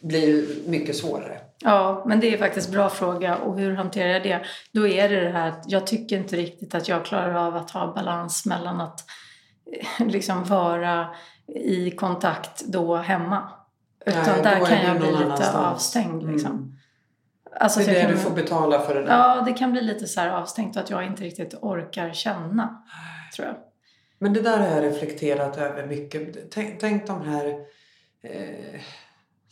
blir 0.00 0.46
mycket 0.66 0.96
svårare. 0.96 1.40
Ja, 1.64 2.04
men 2.06 2.20
det 2.20 2.34
är 2.34 2.38
faktiskt 2.38 2.68
en 2.68 2.74
bra 2.74 2.90
fråga. 2.90 3.36
Och 3.36 3.58
hur 3.58 3.74
hanterar 3.74 4.08
jag 4.08 4.22
det? 4.22 4.40
Då 4.72 4.88
är 4.88 5.08
det 5.08 5.20
det 5.20 5.30
här 5.30 5.48
att 5.48 5.64
jag 5.66 5.86
tycker 5.86 6.16
inte 6.16 6.36
riktigt 6.36 6.74
att 6.74 6.88
jag 6.88 7.04
klarar 7.04 7.34
av 7.34 7.56
att 7.56 7.70
ha 7.70 7.94
balans 7.94 8.46
mellan 8.46 8.80
att 8.80 9.04
eh, 10.00 10.06
liksom 10.06 10.44
vara 10.44 11.08
i 11.46 11.90
kontakt 11.90 12.64
då 12.64 12.96
hemma. 12.96 13.50
Utan 14.06 14.22
Nej, 14.22 14.42
där 14.42 14.60
är 14.60 14.66
kan 14.66 14.86
jag 14.86 14.96
bli 14.98 15.10
lite 15.10 15.24
annanstans. 15.24 15.54
avstängd. 15.54 16.32
Liksom. 16.32 16.50
Mm. 16.50 16.72
Alltså, 17.60 17.80
Det 17.80 17.86
är 17.86 17.94
det 17.94 18.00
kan, 18.00 18.10
du 18.10 18.16
får 18.16 18.30
betala 18.30 18.80
för 18.80 18.94
det 18.94 19.02
där. 19.02 19.18
Ja, 19.18 19.42
det 19.46 19.52
kan 19.52 19.72
bli 19.72 19.80
lite 19.80 20.06
så 20.06 20.20
här 20.20 20.28
avstängt 20.28 20.76
och 20.76 20.82
att 20.82 20.90
jag 20.90 21.06
inte 21.06 21.22
riktigt 21.22 21.54
orkar 21.54 22.12
känna, 22.12 22.82
tror 23.36 23.48
jag. 23.48 23.56
Men 24.18 24.32
det 24.32 24.40
där 24.40 24.58
har 24.58 24.66
jag 24.66 24.84
reflekterat 24.84 25.56
över 25.56 25.86
mycket. 25.86 26.50
Tänk, 26.50 26.80
tänk 26.80 27.06
de 27.06 27.22
här 27.22 27.46
eh, 28.22 28.80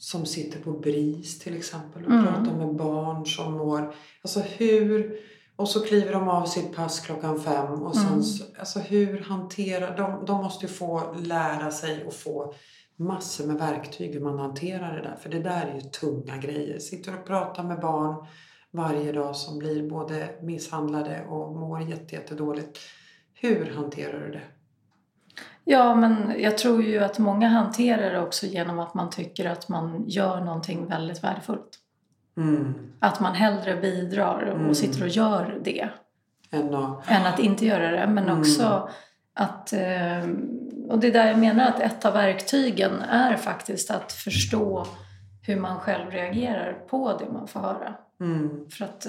som 0.02 0.26
sitter 0.26 0.60
på 0.60 0.72
BRIS 0.72 1.38
till 1.38 1.56
exempel 1.56 2.04
och 2.04 2.10
Mm. 2.12 2.24
pratar 2.26 2.56
med 2.56 2.74
barn 2.74 3.26
som 3.26 3.52
mår... 3.52 3.94
Alltså 4.22 4.40
hur... 4.40 5.18
Och 5.56 5.68
så 5.68 5.80
kliver 5.86 6.12
de 6.12 6.28
av 6.28 6.46
sitt 6.46 6.76
pass 6.76 7.00
klockan 7.00 7.40
fem 7.40 7.82
och 7.82 7.96
sen 7.96 8.06
Mm. 8.08 8.22
så, 8.22 8.44
alltså 8.58 8.78
hur 8.78 9.20
hanterar... 9.20 9.96
De, 9.96 10.24
de 10.26 10.36
måste 10.42 10.66
ju 10.66 10.72
få 10.72 11.14
lära 11.22 11.70
sig 11.70 12.04
och 12.04 12.14
få 12.14 12.54
massor 12.96 13.46
med 13.46 13.56
verktyg 13.58 14.12
hur 14.12 14.20
man 14.20 14.38
hanterar 14.38 14.96
det 14.96 15.02
där. 15.02 15.16
För 15.22 15.30
det 15.30 15.38
där 15.40 15.66
är 15.66 15.74
ju 15.74 15.80
tunga 15.80 16.36
grejer. 16.36 16.78
Sitter 16.78 17.14
och 17.20 17.26
pratar 17.26 17.62
med 17.64 17.80
barn 17.80 18.26
varje 18.70 19.12
dag 19.12 19.36
som 19.36 19.58
blir 19.58 19.90
både 19.90 20.28
misshandlade 20.42 21.24
och 21.28 21.56
mår 21.56 21.80
jätte, 21.82 22.14
jättedåligt. 22.14 22.78
Hur 23.34 23.70
hanterar 23.76 24.20
du 24.26 24.32
det? 24.32 24.42
Ja, 25.64 25.94
men 25.94 26.34
jag 26.38 26.58
tror 26.58 26.82
ju 26.82 26.98
att 27.04 27.18
många 27.18 27.48
hanterar 27.48 28.12
det 28.12 28.20
också 28.20 28.46
genom 28.46 28.78
att 28.78 28.94
man 28.94 29.10
tycker 29.10 29.50
att 29.50 29.68
man 29.68 30.04
gör 30.08 30.40
någonting 30.40 30.86
väldigt 30.86 31.24
värdefullt. 31.24 31.78
Mm. 32.36 32.74
Att 33.00 33.20
man 33.20 33.34
hellre 33.34 33.76
bidrar 33.76 34.42
och 34.42 34.58
Mm. 34.60 34.74
sitter 34.74 35.02
och 35.02 35.08
gör 35.08 35.58
det 35.64 35.88
Än 36.50 36.74
att... 36.74 37.10
än 37.10 37.26
att 37.26 37.38
inte 37.38 37.66
göra 37.66 37.90
det. 37.90 38.06
Men 38.06 38.24
Mm. 38.24 38.40
också 38.40 38.88
att... 39.34 39.72
eh, 39.72 40.28
Och 40.88 40.98
det 40.98 41.06
är 41.06 41.12
där 41.12 41.26
jag 41.26 41.38
menar 41.38 41.68
att 41.68 41.80
ett 41.80 42.04
av 42.04 42.12
verktygen 42.12 42.92
är 43.02 43.36
faktiskt 43.36 43.90
att 43.90 44.12
förstå 44.12 44.86
hur 45.46 45.56
man 45.60 45.78
själv 45.80 46.10
reagerar 46.10 46.72
på 46.88 47.16
det 47.18 47.32
man 47.32 47.48
får 47.48 47.60
höra. 47.60 47.94
Mm. 48.20 48.66
För 48.70 48.84
att... 48.84 49.06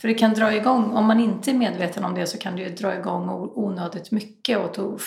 För 0.00 0.08
det 0.08 0.14
kan 0.14 0.34
dra 0.34 0.56
igång, 0.56 0.84
om 0.84 1.06
man 1.06 1.20
inte 1.20 1.50
är 1.50 1.54
medveten 1.54 2.04
om 2.04 2.14
det 2.14 2.26
så 2.26 2.38
kan 2.38 2.56
det 2.56 2.62
ju 2.62 2.68
dra 2.68 2.98
igång 2.98 3.28
onödigt 3.54 4.10
mycket 4.10 4.58
åt 4.58 5.02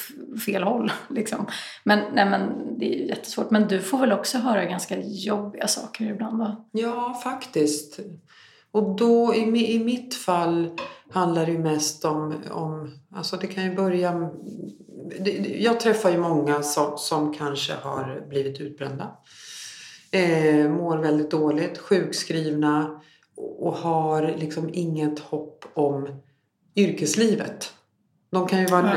fel 0.45 0.63
håll. 0.63 0.91
Liksom. 1.09 1.45
Men, 1.83 1.99
nej, 2.13 2.25
men 2.25 2.51
det 2.79 2.95
är 2.95 2.99
ju 2.99 3.07
jättesvårt. 3.07 3.51
Men 3.51 3.67
du 3.67 3.79
får 3.79 3.97
väl 3.97 4.11
också 4.11 4.37
höra 4.37 4.65
ganska 4.65 4.95
jobbiga 5.01 5.67
saker 5.67 6.05
ibland 6.05 6.39
va? 6.39 6.65
Ja, 6.71 7.21
faktiskt. 7.23 7.99
Och 8.71 8.95
då 8.95 9.35
i, 9.35 9.73
i 9.73 9.83
mitt 9.83 10.15
fall 10.15 10.69
handlar 11.11 11.45
det 11.45 11.51
ju 11.51 11.59
mest 11.59 12.05
om, 12.05 12.33
om 12.51 12.99
alltså 13.15 13.37
det 13.37 13.47
kan 13.47 13.63
ju 13.63 13.75
börja... 13.75 14.29
Jag 15.59 15.79
träffar 15.79 16.11
ju 16.11 16.17
många 16.17 16.63
som, 16.63 16.97
som 16.97 17.33
kanske 17.33 17.73
har 17.73 18.25
blivit 18.29 18.61
utbrända. 18.61 19.11
Eh, 20.11 20.69
mår 20.69 20.97
väldigt 20.97 21.31
dåligt, 21.31 21.77
sjukskrivna 21.77 23.01
och 23.37 23.73
har 23.73 24.35
liksom 24.37 24.69
inget 24.73 25.19
hopp 25.19 25.65
om 25.73 26.07
yrkeslivet. 26.75 27.73
De 28.29 28.47
kan 28.47 28.59
ju 28.59 28.65
vara... 28.65 28.95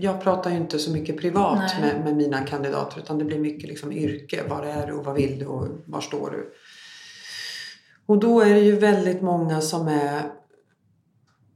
Jag 0.00 0.22
pratar 0.22 0.50
ju 0.50 0.56
inte 0.56 0.78
så 0.78 0.92
mycket 0.92 1.20
privat 1.20 1.80
med, 1.80 2.04
med 2.04 2.16
mina 2.16 2.40
kandidater 2.40 2.98
utan 3.00 3.18
det 3.18 3.24
blir 3.24 3.38
mycket 3.38 3.68
liksom 3.68 3.92
yrke. 3.92 4.42
Var 4.48 4.62
är 4.62 4.86
du 4.86 4.92
och 4.92 5.04
vad 5.04 5.14
vill 5.14 5.38
du 5.38 5.46
och 5.46 5.68
var 5.86 6.00
står 6.00 6.30
du? 6.30 6.52
Och 8.06 8.18
då 8.18 8.40
är 8.40 8.54
det 8.54 8.60
ju 8.60 8.76
väldigt 8.76 9.22
många 9.22 9.60
som 9.60 9.88
är... 9.88 10.22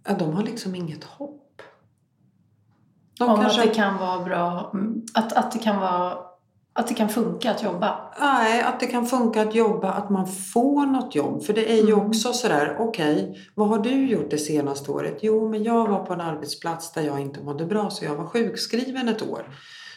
Ja, 0.05 0.15
de 0.19 0.33
har 0.33 0.43
liksom 0.43 0.75
inget 0.75 1.05
hopp. 1.05 1.62
De 3.19 3.29
om 3.29 3.37
kanske- 3.37 3.62
att 3.62 3.69
det 3.69 3.75
kan 3.75 3.99
vara 3.99 4.25
bra, 4.25 4.73
att, 5.15 5.33
att 5.33 5.53
det 5.53 5.59
kan 5.59 5.81
vara 5.81 6.19
att 6.75 6.88
det 6.88 6.95
kan 6.95 7.09
funka 7.09 7.50
att 7.50 7.62
jobba. 7.62 7.99
Nej, 8.21 8.62
att 8.62 8.81
det 8.81 8.87
kan 8.87 9.07
funka 9.07 9.43
att 9.43 9.55
jobba, 9.55 9.91
att 9.93 10.11
man 10.11 10.26
får 10.26 10.87
något 10.87 11.14
jobb. 11.14 11.43
För 11.43 11.52
det 11.52 11.73
är 11.73 11.76
ju 11.87 11.93
Mm. 11.93 12.07
också 12.07 12.33
sådär, 12.33 12.76
okej, 12.79 13.38
vad 13.55 13.69
har 13.69 13.79
du 13.79 14.07
gjort 14.09 14.31
det 14.31 14.38
senaste 14.38 14.91
året? 14.91 15.19
Jo, 15.21 15.49
men 15.49 15.62
jag 15.64 15.88
var 15.88 16.05
på 16.05 16.12
en 16.12 16.21
arbetsplats 16.21 16.93
där 16.93 17.02
jag 17.02 17.21
inte 17.21 17.41
mådde 17.41 17.64
bra 17.67 17.91
så 17.91 18.05
jag 18.05 18.14
var 18.14 18.25
sjukskriven 18.26 19.09
ett 19.09 19.23
år. 19.23 19.47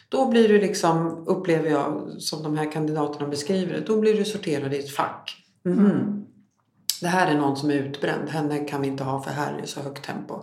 Då 0.10 0.26
blir 0.30 0.48
du 0.50 0.60
liksom, 0.60 1.24
upplever 1.28 1.70
jag, 1.70 2.12
som 2.20 2.44
de 2.44 2.58
här 2.58 2.72
kandidaterna 2.72 3.28
beskriver 3.28 3.74
det, 3.74 3.80
då 3.80 4.00
blir 4.00 4.14
du 4.18 4.26
sorterad 4.26 4.74
i 4.74 4.80
ett 4.80 4.96
fack. 4.96 5.36
Mhm. 5.66 5.80
Mm. 5.86 6.26
Det 7.02 7.08
här 7.08 7.32
är 7.32 7.38
någon 7.38 7.58
som 7.58 7.70
är 7.70 7.74
utbränd, 7.74 8.30
henne 8.30 8.60
kan 8.60 8.82
vi 8.82 8.88
inte 8.88 9.04
ha 9.04 9.22
för 9.22 9.32
här 9.32 9.60
är 9.64 9.66
så 9.66 9.80
högt 9.82 10.06
tempo. 10.06 10.34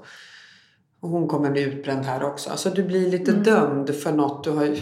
Och 1.00 1.08
hon 1.08 1.28
kommer 1.28 1.50
bli 1.50 1.62
utbränd 1.62 2.04
här 2.04 2.22
också. 2.22 2.50
Alltså 2.50 2.70
du 2.70 2.82
blir 2.82 3.10
lite 3.10 3.30
Mm. 3.30 3.42
dömd 3.42 3.94
för 3.94 4.12
något 4.12 4.44
du 4.44 4.50
har 4.50 4.76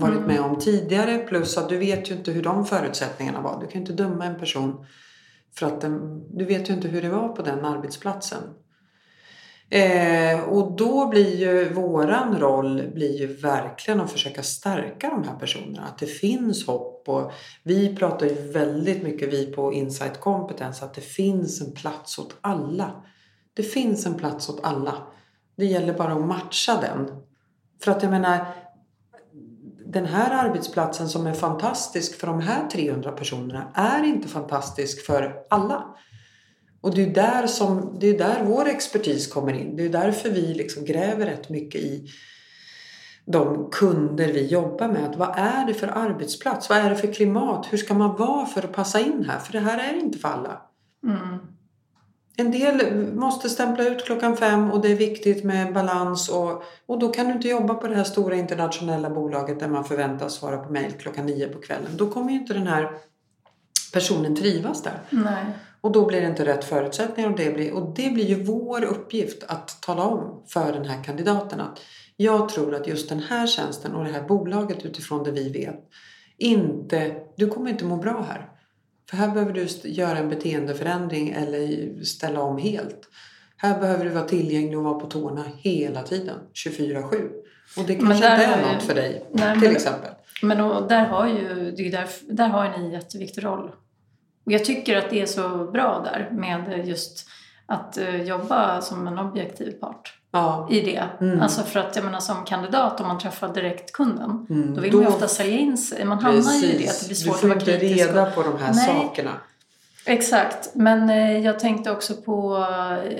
varit 0.00 0.16
Mm. 0.16 0.26
med 0.28 0.40
om 0.40 0.58
tidigare. 0.58 1.18
Plus 1.18 1.58
att 1.58 1.68
du 1.68 1.76
vet 1.78 2.10
ju 2.10 2.14
inte 2.14 2.30
hur 2.30 2.42
de 2.42 2.66
förutsättningarna 2.66 3.40
var. 3.40 3.60
Du 3.60 3.66
kan 3.66 3.72
ju 3.72 3.80
inte 3.80 4.02
döma 4.02 4.24
en 4.24 4.38
person 4.38 4.86
för 5.58 5.66
att 5.66 5.80
den, 5.80 6.22
du 6.38 6.44
vet 6.44 6.70
ju 6.70 6.74
inte 6.74 6.88
hur 6.88 7.02
det 7.02 7.08
var 7.08 7.28
på 7.28 7.42
den 7.42 7.64
arbetsplatsen. 7.64 8.42
Eh, 9.70 10.40
och 10.40 10.76
då 10.76 11.08
blir 11.08 11.36
ju 11.36 11.72
våran 11.72 12.38
roll 12.38 12.82
blir 12.94 13.20
ju 13.20 13.26
verkligen 13.26 14.00
att 14.00 14.12
försöka 14.12 14.42
stärka 14.42 15.10
de 15.10 15.28
här 15.28 15.38
personerna. 15.38 15.82
Att 15.82 15.98
det 15.98 16.06
finns 16.06 16.66
hopp. 16.66 17.08
Och 17.08 17.32
vi 17.62 17.96
pratar 17.96 18.26
ju 18.26 18.34
väldigt 18.34 19.02
mycket, 19.02 19.32
vi 19.32 19.46
på 19.46 19.72
Insight 19.72 20.20
Competence, 20.20 20.84
att 20.84 20.94
det 20.94 21.00
finns 21.00 21.60
en 21.60 21.72
plats 21.72 22.18
åt 22.18 22.36
alla. 22.40 22.90
Det 23.54 23.62
finns 23.62 24.06
en 24.06 24.14
plats 24.14 24.48
åt 24.48 24.60
alla. 24.62 24.94
Det 25.56 25.64
gäller 25.66 25.94
bara 25.94 26.12
att 26.12 26.26
matcha 26.26 26.80
den. 26.80 27.10
För 27.84 27.90
att 27.90 28.02
jag 28.02 28.10
menar, 28.10 28.46
den 29.96 30.06
här 30.06 30.46
arbetsplatsen 30.46 31.08
som 31.08 31.26
är 31.26 31.32
fantastisk 31.32 32.20
för 32.20 32.26
de 32.26 32.40
här 32.40 32.68
300 32.68 33.12
personerna 33.12 33.72
är 33.74 34.04
inte 34.04 34.28
fantastisk 34.28 35.06
för 35.06 35.34
alla. 35.50 35.96
Och 36.80 36.94
det 36.94 37.02
är 37.02 37.14
där, 37.14 37.46
som, 37.46 37.96
det 38.00 38.06
är 38.06 38.18
där 38.18 38.44
vår 38.44 38.68
expertis 38.68 39.32
kommer 39.32 39.52
in. 39.52 39.76
Det 39.76 39.84
är 39.84 39.88
därför 39.88 40.30
vi 40.30 40.54
liksom 40.54 40.84
gräver 40.84 41.26
rätt 41.26 41.48
mycket 41.48 41.80
i 41.80 42.08
de 43.26 43.70
kunder 43.70 44.32
vi 44.32 44.46
jobbar 44.46 44.88
med. 44.88 45.04
Att 45.04 45.16
vad 45.16 45.38
är 45.38 45.66
det 45.66 45.74
för 45.74 45.88
arbetsplats? 45.88 46.68
Vad 46.68 46.78
är 46.78 46.90
det 46.90 46.96
för 46.96 47.12
klimat? 47.12 47.66
Hur 47.70 47.78
ska 47.78 47.94
man 47.94 48.16
vara 48.16 48.46
för 48.46 48.62
att 48.62 48.72
passa 48.72 49.00
in 49.00 49.24
här? 49.28 49.38
För 49.38 49.52
det 49.52 49.60
här 49.60 49.92
är 49.92 49.98
inte 49.98 50.18
för 50.18 50.28
alla. 50.28 50.62
Mm. 51.04 51.38
En 52.36 52.50
del 52.50 53.06
måste 53.14 53.48
stämpla 53.48 53.84
ut 53.84 54.04
klockan 54.04 54.36
fem 54.36 54.70
och 54.70 54.82
det 54.82 54.92
är 54.92 54.96
viktigt 54.96 55.44
med 55.44 55.72
balans 55.72 56.28
och, 56.28 56.62
och 56.86 56.98
då 56.98 57.08
kan 57.08 57.26
du 57.26 57.32
inte 57.32 57.48
jobba 57.48 57.74
på 57.74 57.86
det 57.86 57.94
här 57.94 58.04
stora 58.04 58.36
internationella 58.36 59.10
bolaget 59.10 59.60
där 59.60 59.68
man 59.68 59.84
förväntas 59.84 60.34
svara 60.34 60.58
på 60.58 60.72
mejl 60.72 60.92
klockan 60.92 61.26
nio 61.26 61.48
på 61.48 61.58
kvällen. 61.58 61.90
Då 61.96 62.10
kommer 62.10 62.30
ju 62.30 62.38
inte 62.38 62.54
den 62.54 62.66
här 62.66 62.90
personen 63.92 64.36
trivas 64.36 64.82
där. 64.82 65.00
Nej. 65.10 65.44
Och 65.80 65.92
då 65.92 66.06
blir 66.06 66.20
det 66.20 66.26
inte 66.26 66.44
rätt 66.44 66.64
förutsättningar 66.64 67.30
och 67.30 67.36
det 67.36 67.54
blir, 67.54 67.72
och 67.72 67.94
det 67.94 68.10
blir 68.10 68.24
ju 68.24 68.44
vår 68.44 68.84
uppgift 68.84 69.44
att 69.48 69.82
tala 69.82 70.02
om 70.02 70.42
för 70.48 70.72
den 70.72 70.84
här 70.84 71.04
kandidaten 71.04 71.60
att 71.60 71.80
jag 72.16 72.48
tror 72.48 72.74
att 72.74 72.86
just 72.86 73.08
den 73.08 73.20
här 73.20 73.46
tjänsten 73.46 73.94
och 73.94 74.04
det 74.04 74.10
här 74.10 74.22
bolaget 74.22 74.84
utifrån 74.84 75.24
det 75.24 75.30
vi 75.30 75.52
vet 75.52 75.80
inte, 76.38 77.14
du 77.36 77.48
kommer 77.48 77.70
inte 77.70 77.84
må 77.84 77.96
bra 77.96 78.26
här. 78.28 78.48
För 79.10 79.16
här 79.16 79.28
behöver 79.28 79.52
du 79.52 79.66
göra 79.88 80.18
en 80.18 80.28
beteendeförändring 80.28 81.28
eller 81.30 81.94
ställa 82.04 82.40
om 82.40 82.58
helt. 82.58 83.00
Här 83.56 83.80
behöver 83.80 84.04
du 84.04 84.10
vara 84.10 84.24
tillgänglig 84.24 84.78
och 84.78 84.84
vara 84.84 84.98
på 85.00 85.06
tårna 85.06 85.44
hela 85.58 86.02
tiden, 86.02 86.36
24-7. 86.54 87.30
Och 87.76 87.84
det 87.86 87.94
kanske 87.94 88.14
inte 88.14 88.26
är 88.28 88.66
ju- 88.66 88.72
något 88.74 88.82
för 88.82 88.94
dig, 88.94 89.24
Nej, 89.32 89.52
till 89.52 89.62
men, 89.68 89.76
exempel. 89.76 90.10
men 90.42 90.60
och 90.60 90.88
där, 90.88 91.04
har 91.06 91.26
ju, 91.26 91.70
det 91.76 91.86
är 91.88 91.90
där, 91.90 92.08
där 92.30 92.48
har 92.48 92.68
ni 92.68 92.84
en 92.84 92.90
jätteviktig 92.90 93.44
roll. 93.44 93.70
Och 94.46 94.52
jag 94.52 94.64
tycker 94.64 94.96
att 94.96 95.10
det 95.10 95.22
är 95.22 95.26
så 95.26 95.48
bra 95.72 96.02
där 96.04 96.30
med 96.32 96.88
just 96.88 97.28
att 97.66 97.98
eh, 97.98 98.22
jobba 98.22 98.80
som 98.80 99.06
en 99.06 99.18
objektiv 99.18 99.70
part 99.72 100.14
Ja. 100.36 100.68
i 100.70 100.80
det. 100.80 101.04
Mm. 101.20 101.40
Alltså 101.40 101.62
för 101.62 101.80
att 101.80 101.96
jag 101.96 102.04
menar 102.04 102.20
som 102.20 102.44
kandidat 102.44 103.00
om 103.00 103.06
man 103.08 103.18
träffar 103.18 103.54
direkt 103.54 103.92
kunden 103.92 104.46
Mm. 104.50 104.74
då 104.74 104.80
vill 104.80 104.92
man 104.92 105.02
ju 105.02 105.08
ofta 105.08 105.28
sälja 105.28 105.58
in 105.58 105.78
sig. 105.78 106.04
Man 106.04 106.18
hamnar 106.18 106.52
ju 106.52 106.66
i 106.66 106.78
det 106.78 106.88
att 106.88 107.00
det 107.00 107.06
blir 107.06 107.16
svårt 107.16 107.34
du 107.34 107.40
får 107.40 107.46
att 107.56 107.62
vara 107.66 107.70
inte 107.74 107.78
kritisk. 107.86 108.06
reda 108.08 108.28
och- 108.28 108.34
på 108.34 108.42
de 108.42 108.58
här 108.62 108.74
Nej. 108.74 108.86
sakerna. 108.86 109.30
Exakt, 110.08 110.70
men 110.74 111.10
eh, 111.10 111.38
jag 111.38 111.58
tänkte 111.60 111.90
också 111.90 112.14
på 112.14 112.56
eh, 112.56 113.12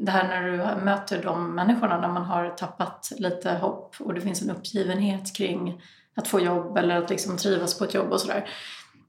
det 0.00 0.10
här 0.10 0.28
när 0.28 0.42
du 0.78 0.84
möter 0.84 1.22
de 1.22 1.54
människorna 1.54 2.00
när 2.00 2.08
man 2.08 2.22
har 2.22 2.48
tappat 2.50 3.12
lite 3.16 3.50
hopp 3.50 3.94
och 4.00 4.14
det 4.14 4.20
finns 4.20 4.42
en 4.42 4.50
uppgivenhet 4.50 5.36
kring 5.36 5.82
att 6.16 6.28
få 6.28 6.40
jobb 6.40 6.76
eller 6.76 6.96
att 6.96 7.10
liksom 7.10 7.36
trivas 7.36 7.78
på 7.78 7.84
ett 7.84 7.94
jobb 7.94 8.12
och 8.12 8.20
sådär. 8.20 8.48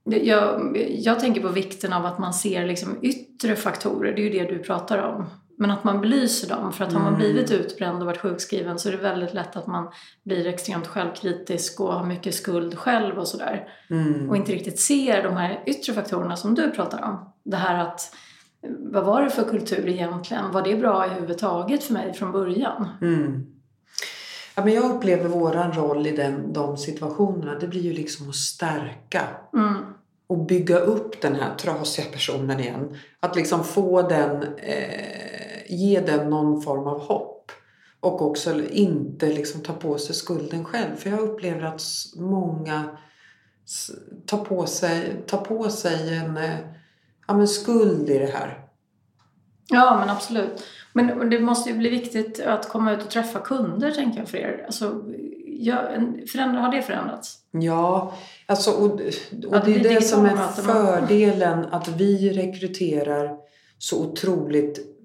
Jag, 0.04 0.78
jag 0.90 1.20
tänker 1.20 1.42
på 1.42 1.48
vikten 1.48 1.94
av 1.94 2.06
att 2.06 2.20
man 2.20 2.34
ser 2.34 2.66
liksom 2.66 2.98
yttre 3.02 3.56
faktorer, 3.56 4.14
det 4.16 4.22
är 4.22 4.34
ju 4.34 4.40
det 4.40 4.52
du 4.54 4.60
pratar 4.60 4.98
om. 4.98 5.26
Men 5.62 5.72
att 5.72 5.84
man 5.84 6.02
belyser 6.02 6.50
dem, 6.50 6.74
för 6.74 6.84
att 6.86 6.94
har 6.94 7.00
man 7.00 7.08
Mm. 7.14 7.20
blivit 7.20 7.52
utbränd 7.52 8.00
och 8.00 8.06
varit 8.06 8.18
sjukskriven 8.22 8.80
så 8.80 8.88
är 8.90 8.92
det 8.92 8.98
väldigt 8.98 9.34
lätt 9.34 9.56
att 9.56 9.68
man 9.68 9.90
blir 10.24 10.48
extremt 10.48 10.88
självkritisk 10.88 11.80
och 11.80 11.94
har 11.94 12.06
mycket 12.06 12.36
skuld 12.36 12.78
själv 12.78 13.20
och 13.20 13.28
sådär 13.28 13.68
Mm. 13.90 14.30
och 14.30 14.36
inte 14.38 14.52
riktigt 14.52 14.80
ser 14.80 15.24
de 15.24 15.38
här 15.38 15.64
yttre 15.66 15.94
faktorerna 15.94 16.36
som 16.36 16.56
du 16.56 16.72
pratar 16.72 17.04
om. 17.04 17.32
Det 17.44 17.58
här 17.58 17.80
att, 17.84 18.16
vad 18.80 19.06
var 19.06 19.22
det 19.22 19.30
för 19.30 19.44
kultur 19.44 19.88
egentligen? 19.88 20.52
Var 20.52 20.62
det 20.62 20.76
bra 20.76 21.06
överhuvudtaget 21.06 21.84
för 21.84 21.94
mig 21.94 22.14
från 22.14 22.32
början? 22.32 22.88
Mm. 23.02 23.46
Ja, 24.56 24.66
men 24.66 24.74
jag 24.74 24.96
upplever 24.96 25.30
våran 25.30 25.74
roll 25.74 26.08
i 26.08 26.12
den, 26.12 26.54
de 26.54 26.78
situationerna, 26.78 27.60
det 27.60 27.68
blir 27.68 27.82
ju 27.82 27.94
liksom 27.94 28.30
att 28.30 28.36
stärka 28.36 29.22
Mm. 29.54 29.76
och 30.28 30.38
bygga 30.46 30.80
upp 30.80 31.22
den 31.22 31.36
här 31.36 31.56
trasiga 31.56 32.06
personen 32.12 32.60
igen. 32.60 32.98
Att 33.20 33.36
liksom 33.36 33.64
få 33.64 34.02
den, 34.02 34.44
eh, 34.58 35.29
ge 35.70 36.00
den 36.00 36.30
någon 36.30 36.62
form 36.62 36.88
av 36.88 37.00
hopp. 37.00 37.52
Och 38.00 38.22
också 38.22 38.62
inte 38.70 39.26
liksom 39.26 39.62
ta 39.62 39.74
på 39.74 39.98
sig 39.98 40.16
skulden 40.16 40.66
själv. 40.66 40.96
För 40.96 41.10
jag 41.10 41.20
upplever 41.20 41.62
att 41.62 41.82
många 42.16 42.98
tar 44.26 44.38
på 44.38 44.66
sig, 44.66 45.24
tar 45.28 45.38
på 45.38 45.70
sig 45.70 46.18
en 46.18 46.38
eh, 46.38 46.58
ja, 47.28 47.34
men 47.34 47.48
skuld 47.48 48.10
i 48.10 48.20
det 48.20 48.32
här. 48.34 48.66
Ja, 49.70 49.98
men 50.00 50.10
absolut. 50.10 50.64
Men 50.94 51.30
det 51.30 51.40
måste 51.40 51.70
ju 51.70 51.78
bli 51.78 51.90
viktigt 51.90 52.40
att 52.40 52.70
komma 52.70 52.94
ut 52.94 53.04
och 53.04 53.10
träffa 53.10 53.40
kunder, 53.40 53.92
tänker 53.92 54.20
jag, 54.20 54.28
för 54.28 54.38
er. 54.38 54.64
Alltså, 54.66 55.04
ja, 55.46 55.88
förändra, 56.32 56.62
har 56.62 56.72
det 56.72 56.82
förändrats? 56.82 57.38
Ja, 57.52 58.14
alltså 58.46 58.72
och, 58.72 58.92
och 58.92 59.02
Ja, 59.52 59.62
det 59.66 59.74
det 59.74 59.90
är 59.90 59.96
det 59.96 60.02
som 60.02 60.26
är 60.26 60.36
fördelen 60.36 61.66
att 61.72 61.88
vi 61.88 62.30
rekryterar 62.30 63.38
så 63.78 64.04
otroligt 64.04 64.99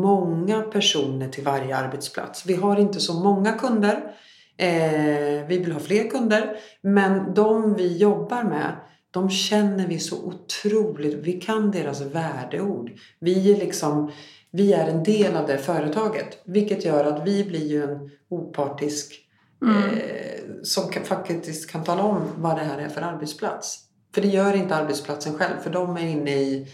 många 0.00 0.62
personer 0.62 1.28
till 1.28 1.44
varje 1.44 1.76
arbetsplats. 1.76 2.46
Vi 2.46 2.54
har 2.54 2.76
inte 2.76 3.00
så 3.00 3.14
många 3.14 3.52
kunder. 3.52 4.14
Eh, 4.56 5.46
vi 5.48 5.58
vill 5.58 5.72
ha 5.72 5.80
fler 5.80 6.10
kunder. 6.10 6.56
Men 6.80 7.34
de 7.34 7.74
vi 7.74 7.96
jobbar 7.96 8.42
med, 8.42 8.76
de 9.10 9.30
känner 9.30 9.86
vi 9.86 9.98
så 9.98 10.24
otroligt. 10.24 11.14
Vi 11.14 11.32
kan 11.32 11.70
deras 11.70 12.00
värdeord. 12.00 12.90
Vi 13.20 13.52
är 13.52 13.56
liksom 13.56 14.10
vi 14.50 14.72
är 14.72 14.88
en 14.88 15.02
del 15.02 15.36
av 15.36 15.46
det 15.46 15.58
företaget. 15.58 16.38
Vilket 16.44 16.84
gör 16.84 17.04
att 17.04 17.26
vi 17.26 17.44
blir 17.44 17.66
ju 17.66 17.82
en 17.84 18.10
opartisk 18.28 19.24
Mm. 19.62 19.82
eh, 19.82 20.40
som 20.62 20.88
kan, 20.88 21.04
faktiskt 21.04 21.70
kan 21.70 21.84
tala 21.84 22.02
om 22.02 22.22
vad 22.36 22.56
det 22.56 22.62
här 22.62 22.78
är 22.78 22.88
för 22.88 23.02
arbetsplats. 23.02 23.78
För 24.14 24.20
det 24.20 24.28
gör 24.28 24.56
inte 24.56 24.76
arbetsplatsen 24.76 25.34
själv, 25.34 25.56
för 25.62 25.70
de 25.70 25.96
är 25.96 26.06
inne 26.06 26.30
i, 26.30 26.68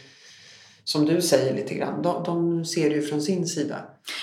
som 0.84 1.04
du 1.06 1.22
säger 1.22 1.54
lite 1.54 1.74
grann, 1.74 2.02
de, 2.02 2.22
de 2.24 2.64
ser 2.64 2.90
det 2.90 2.96
ju 2.96 3.02
från 3.02 3.22
sin 3.22 3.46
sida. 3.46 3.76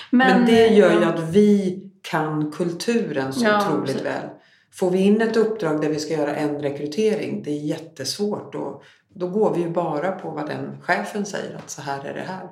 Men, 0.09 0.45
det 0.45 0.67
gör 0.67 0.91
ju 0.93 1.01
ja, 1.01 1.07
att 1.07 1.29
vi 1.29 1.79
kan 2.01 2.51
kulturen 2.51 3.33
så 3.33 3.45
Ja, 3.45 3.67
otroligt 3.67 3.85
precis. 3.85 4.05
väl. 4.05 4.29
Får 4.73 4.91
vi 4.91 4.99
in 4.99 5.21
ett 5.21 5.37
uppdrag 5.37 5.81
där 5.81 5.89
vi 5.89 5.99
ska 5.99 6.13
göra 6.13 6.35
en 6.35 6.59
rekrytering, 6.61 7.43
det 7.43 7.51
är 7.51 7.59
jättesvårt. 7.59 8.53
Då, 8.53 8.81
då 9.13 9.27
går 9.27 9.53
vi 9.55 9.61
ju 9.61 9.69
bara 9.69 10.11
på 10.11 10.29
vad 10.29 10.47
den 10.47 10.81
chefen 10.81 11.25
säger, 11.25 11.55
att 11.55 11.69
så 11.69 11.81
här 11.81 12.05
är 12.05 12.13
det 12.13 12.21
här. 12.27 12.47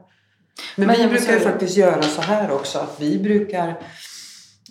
Men, 0.75 0.87
Men 0.87 0.97
vi 0.97 1.07
brukar 1.07 1.33
ju 1.33 1.39
faktiskt 1.39 1.77
göra 1.77 2.01
så 2.01 2.21
här 2.21 2.51
också, 2.51 2.79
att 2.79 2.95
vi 3.01 3.19
brukar 3.19 3.81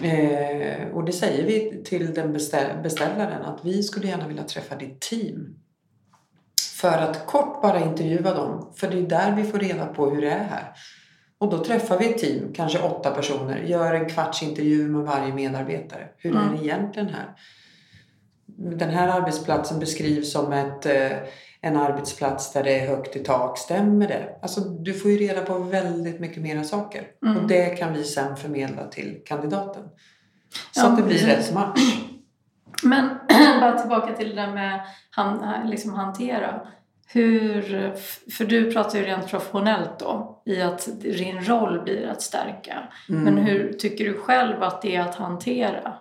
Eh, 0.03 0.89
och 0.93 1.05
det 1.05 1.13
säger 1.13 1.47
vi 1.47 1.83
till 1.85 2.15
den 2.15 2.33
beställ- 2.33 2.83
beställaren 2.83 3.43
att 3.43 3.61
vi 3.65 3.83
skulle 3.83 4.07
gärna 4.09 4.29
vilja 4.29 4.43
träffa 4.43 4.77
ditt 4.77 5.01
team. 5.01 5.55
För 6.81 6.99
att 6.99 7.27
kort 7.27 7.63
bara 7.63 7.81
intervjua 7.81 8.35
dem. 8.35 8.73
För 8.77 8.89
det 8.91 8.99
är 8.99 9.03
där 9.03 9.37
vi 9.37 9.45
får 9.45 9.59
reda 9.59 9.87
på 9.87 10.11
hur 10.11 10.23
det 10.23 10.31
är 10.31 10.45
här. 10.45 10.73
Och 11.39 11.51
då 11.51 11.65
träffar 11.65 11.99
vi 11.99 12.11
ett 12.11 12.19
team, 12.19 12.53
kanske 12.55 12.79
åtta 12.79 13.11
personer, 13.11 13.57
gör 13.59 13.95
en 13.95 14.09
kvarts 14.09 14.43
intervju 14.43 14.89
med 14.89 15.03
varje 15.03 15.35
medarbetare. 15.35 16.09
Hur 16.17 16.37
är 16.37 16.41
Mm. 16.43 16.57
det 16.57 16.65
egentligen 16.65 17.09
här? 17.09 17.35
Den 18.79 18.91
här 18.91 19.09
arbetsplatsen 19.09 19.79
beskrivs 19.81 20.33
som 20.33 20.53
ett, 20.53 20.87
eh, 20.87 21.13
en 21.61 21.77
arbetsplats 21.77 22.53
där 22.53 22.65
det 22.65 22.81
är 22.81 22.89
högt 22.89 23.17
i 23.17 23.19
tak. 23.19 23.59
Stämmer 23.59 24.09
det? 24.09 24.39
Alltså, 24.43 24.61
du 24.61 24.95
får 24.95 25.11
ju 25.11 25.17
reda 25.17 25.41
på 25.41 25.59
väldigt 25.59 26.21
mycket 26.21 26.43
mera 26.43 26.65
saker. 26.65 27.03
Mm. 27.27 27.37
Och 27.37 27.49
det 27.49 27.67
kan 27.67 27.93
vi 27.93 28.05
sen 28.05 28.37
förmedla 28.37 28.85
till 28.87 29.21
kandidaten. 29.27 29.83
Så 30.75 30.81
Ja, 30.81 30.87
att 30.89 30.97
det 30.97 31.03
blir 31.03 31.19
precis. 31.19 31.29
rätt 31.49 31.55
match. 31.55 31.81
Men 32.83 33.09
bara 33.61 33.79
tillbaka 33.79 34.15
till 34.15 34.29
det 34.29 34.35
där 34.35 34.53
med 34.53 34.81
han, 35.11 35.67
liksom 35.71 35.95
hantera. 35.95 36.61
Hur, 37.07 37.63
för 38.31 38.45
du 38.45 38.73
pratar 38.73 38.99
ju 38.99 39.05
rent 39.05 39.29
professionellt 39.29 39.99
då 39.99 40.43
i 40.45 40.63
att 40.63 40.89
din 41.01 41.41
roll 41.41 41.81
blir 41.83 42.09
att 42.09 42.23
stärka. 42.23 42.89
Mm. 43.09 43.23
Men 43.23 43.39
hur 43.39 43.73
tycker 43.73 44.05
du 44.05 44.15
själv 44.15 44.63
att 44.63 44.83
det 44.83 44.97
är 44.97 45.01
att 45.01 45.15
hantera 45.15 45.95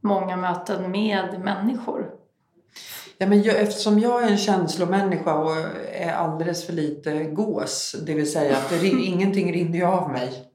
många 0.00 0.36
möten 0.36 0.90
med 0.90 1.40
människor? 1.40 2.10
Ja, 3.18 3.26
men 3.26 3.42
jag, 3.42 3.60
eftersom 3.60 3.98
jag 3.98 4.22
är 4.22 4.30
en 4.30 4.38
känslomänniska 4.38 5.34
och 5.34 5.56
är 5.92 6.12
alldeles 6.12 6.66
för 6.66 6.72
lite 6.72 7.24
gås, 7.24 7.96
det 8.06 8.14
vill 8.14 8.32
säga 8.32 8.56
att 8.56 8.70
det, 8.70 8.86
ingenting 8.86 9.52
rinner 9.52 9.78
ju 9.78 9.84
av 9.84 10.10
mig. 10.10 10.49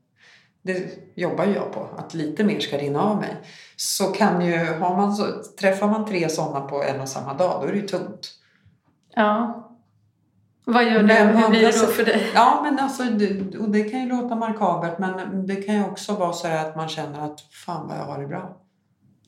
Det 0.66 0.98
jobbar 1.16 1.46
ju 1.46 1.54
jag 1.54 1.74
på, 1.74 1.88
att 1.98 2.14
lite 2.14 2.44
mer 2.44 2.60
ska 2.60 2.78
rinna 2.78 3.02
av 3.02 3.18
mig. 3.18 3.36
Så 3.76 4.04
kan 4.04 4.46
ju, 4.46 4.58
har 4.58 4.96
man 4.98 5.16
så, 5.16 5.26
träffar 5.60 5.88
man 5.88 6.06
tre 6.06 6.30
sådana 6.30 6.62
på 6.62 6.84
en 6.84 7.02
och 7.02 7.10
samma 7.10 7.34
dag, 7.34 7.62
då 7.62 7.68
är 7.68 7.72
det 7.72 7.78
ju 7.78 7.88
tungt. 7.88 8.32
Ja. 9.16 9.62
Vad 10.66 10.84
gör 10.84 11.04
du? 11.04 11.14
Hur 11.14 11.50
blir 11.50 11.62
det 11.62 11.82
då 11.82 11.88
för 11.88 12.06
dig? 12.06 12.32
Ja, 12.36 12.60
men 12.64 12.80
alltså, 12.80 13.04
det, 13.04 13.58
och 13.58 13.70
det 13.70 13.84
kan 13.84 14.00
ju 14.00 14.10
låta 14.10 14.36
markabert, 14.36 15.00
men 15.00 15.48
det 15.48 15.56
kan 15.56 15.76
ju 15.76 15.84
också 15.84 16.14
vara 16.14 16.34
så 16.34 16.48
att 16.48 16.76
man 16.76 16.88
känner 16.90 17.26
att 17.26 17.40
fan 17.40 17.88
vad 17.88 17.98
jag 17.98 18.04
har 18.04 18.22
det 18.22 18.28
bra. 18.28 18.58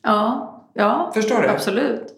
Ja, 0.02 0.64
ja 0.74 1.10
Förstår 1.14 1.42
du? 1.42 1.48
absolut. 1.48 2.17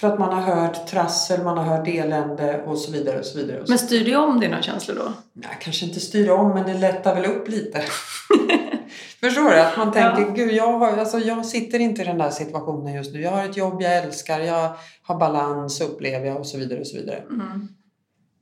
För 0.00 0.08
att 0.12 0.18
man 0.18 0.32
har 0.32 0.40
hört 0.54 0.86
trassel, 0.86 1.42
man 1.44 1.58
har 1.58 1.64
hört 1.76 1.88
elände 1.88 2.62
och 2.62 2.78
så 2.78 2.92
vidare. 2.92 3.18
Och 3.18 3.24
så 3.24 3.38
vidare 3.38 3.60
och 3.60 3.66
så. 3.66 3.72
Men 3.72 3.78
styr 3.78 4.04
det 4.04 4.16
om 4.16 4.40
dina 4.40 4.62
känslor 4.62 4.96
då? 4.96 5.12
Nej, 5.32 5.58
kanske 5.60 5.86
inte 5.86 6.00
styra 6.00 6.34
om, 6.34 6.48
men 6.54 6.66
det 6.66 6.74
lättar 6.74 7.14
väl 7.14 7.24
upp 7.24 7.48
lite. 7.48 7.80
Förstår 9.20 9.50
du? 9.50 9.60
Att 9.60 9.76
man 9.76 9.92
tänker, 9.92 10.20
Ja. 10.22 10.28
gud, 10.34 10.52
jag, 10.52 10.78
har, 10.78 10.96
alltså, 10.96 11.18
jag 11.18 11.46
sitter 11.46 11.78
inte 11.78 12.02
i 12.02 12.04
den 12.04 12.18
där 12.18 12.30
situationen 12.30 12.94
just 12.94 13.12
nu. 13.14 13.20
Jag 13.22 13.30
har 13.30 13.44
ett 13.44 13.56
jobb 13.56 13.82
jag 13.82 13.96
älskar, 13.96 14.40
jag 14.40 14.72
har 15.02 15.18
balans 15.18 15.80
upplever 15.80 16.26
jag 16.26 16.36
och 16.36 16.46
så 16.46 16.58
vidare. 16.58 16.80
och 16.80 16.86
så 16.86 16.96
vidare. 16.96 17.22
Mm. 17.30 17.68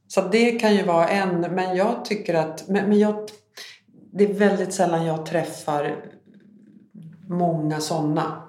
Så 0.08 0.20
det 0.20 0.50
kan 0.50 0.74
ju 0.76 0.82
vara 0.84 1.08
en, 1.08 1.40
men 1.40 1.76
jag 1.76 2.04
tycker 2.04 2.34
att, 2.34 2.68
men, 2.68 2.88
men 2.88 2.98
jag, 2.98 3.28
det 4.12 4.24
är 4.24 4.34
väldigt 4.34 4.72
sällan 4.74 5.04
jag 5.06 5.26
träffar 5.26 5.96
många 7.28 7.80
sådana 7.80 8.42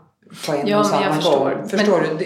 på 0.45 0.53
en 0.53 0.67
Ja, 0.67 0.77
och 0.77 0.81
men 0.83 0.89
samma 0.91 1.05
jag 1.05 1.15
förstår. 1.15 1.55
gång. 1.55 1.69
Förstår 1.69 1.99
du? 2.01 2.17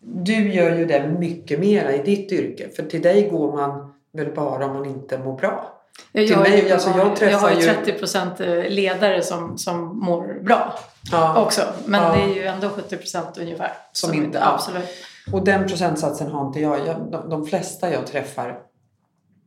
du 0.00 0.52
gör 0.52 0.76
ju 0.76 0.86
det 0.86 1.08
mycket 1.18 1.60
mera 1.60 1.92
i 1.94 1.98
ditt 2.02 2.32
yrke. 2.32 2.68
För 2.76 2.82
till 2.82 3.02
dig 3.02 3.28
går 3.30 3.56
man 3.56 3.94
väl 4.12 4.34
bara 4.34 4.64
om 4.66 4.72
man 4.72 4.84
inte 4.86 5.18
mår 5.18 5.38
bra. 5.38 5.72
Jag, 6.12 6.26
Till 6.26 6.38
mig, 6.38 6.72
alltså, 6.72 6.90
jag 6.90 7.30
jag 7.32 7.38
har 7.38 7.50
ju 7.50 7.56
ju- 7.56 7.62
30 7.62 7.92
procent 7.92 8.38
ledare 8.68 9.22
som, 9.22 9.58
som 9.58 9.98
mår 9.98 10.42
bra 10.44 10.78
Ja. 11.12 11.42
också. 11.44 11.62
Men 11.86 12.02
Ja. 12.02 12.12
det 12.16 12.22
är 12.22 12.34
ju 12.34 12.42
ändå 12.46 12.68
70 12.68 12.96
procent 12.96 13.38
ungefär. 13.38 13.72
Som 13.92 14.14
inte- 14.14 14.38
ja. 14.38 14.52
Absolut. 14.54 14.84
Och 15.32 15.44
den 15.44 15.68
procentsatsen 15.68 16.30
har 16.30 16.46
inte 16.46 16.60
jag. 16.60 16.78
jag 16.86 16.96
de, 17.12 17.30
de 17.30 17.46
flesta 17.46 17.92
jag 17.92 18.06
träffar 18.06 18.58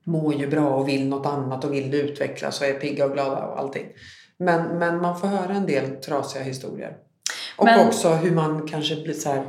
mår 0.03 0.33
ju 0.33 0.47
bra 0.47 0.69
och 0.69 0.87
vill 0.87 1.07
något 1.07 1.25
annat 1.25 1.63
och 1.65 1.73
vill 1.73 1.93
utvecklas 1.93 2.61
och 2.61 2.67
är 2.67 2.73
pigga 2.73 3.05
och 3.05 3.11
glada 3.13 3.45
och 3.45 3.59
allting. 3.59 3.85
Men, 4.37 4.63
men 4.79 5.01
man 5.01 5.19
får 5.19 5.27
höra 5.27 5.53
en 5.53 5.65
del 5.65 5.95
trasiga 5.95 6.43
historier. 6.43 6.95
Och 7.57 7.65
Men- 7.65 7.87
också 7.87 8.09
hur 8.09 8.31
man 8.31 8.67
kanske 8.67 8.95
blir, 8.95 9.13
så 9.13 9.29
här, 9.29 9.43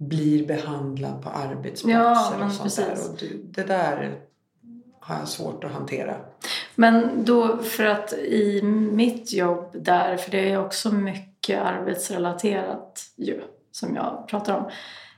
blir 0.00 0.46
behandlad 0.46 1.22
på 1.22 1.30
arbetsplatser 1.30 2.38
Ja, 2.38 2.44
och 2.44 2.52
sånt 2.52 2.76
där. 2.76 2.84
precis. 2.84 3.08
Och 3.08 3.16
du, 3.18 3.42
det 3.44 3.62
där 3.62 4.14
har 5.00 5.18
jag 5.18 5.28
svårt 5.28 5.64
att 5.64 5.72
hantera. 5.72 6.16
Men 6.74 7.24
då 7.24 7.58
för 7.58 7.84
att 7.84 8.12
i 8.12 8.62
mitt 8.92 9.32
jobb 9.32 9.70
där, 9.72 10.16
för 10.16 10.30
det 10.30 10.50
är 10.50 10.64
också 10.64 10.92
mycket 10.92 11.62
arbetsrelaterat 11.62 13.02
ju, 13.16 13.40
som 13.72 13.94
jag 13.94 14.28
pratar 14.28 14.56
om. 14.58 14.70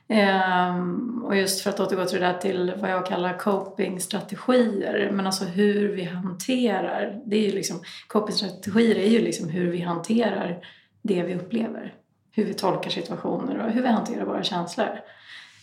Ehm, 0.09 1.25
och 1.25 1.37
just 1.37 1.61
för 1.61 1.71
att 1.71 1.81
återgå 1.81 2.05
till 2.05 2.21
det 2.21 2.27
där 2.27 2.39
till 2.39 2.73
vad 2.81 2.91
jag 2.91 3.07
kallar 3.07 3.39
copingstrategier, 3.39 5.11
men 5.12 5.27
alltså 5.27 5.45
hur 5.45 5.89
vi 5.89 6.05
hanterar, 6.05 7.21
det 7.27 7.37
är 7.37 7.41
ju 7.41 7.53
liksom, 7.53 7.81
copingstrategier 8.07 8.97
är 8.97 9.09
ju 9.09 9.19
liksom 9.19 9.49
hur 9.49 9.71
vi 9.71 9.81
hanterar 9.81 10.66
det 11.03 11.23
vi 11.23 11.35
upplever. 11.35 11.95
Hur 12.33 12.45
vi 12.45 12.55
tolkar 12.55 12.90
situationer 12.90 13.66
och 13.66 13.71
hur 13.71 13.83
vi 13.83 13.88
hanterar 13.88 14.25
våra 14.25 14.42
känslor. 14.42 15.01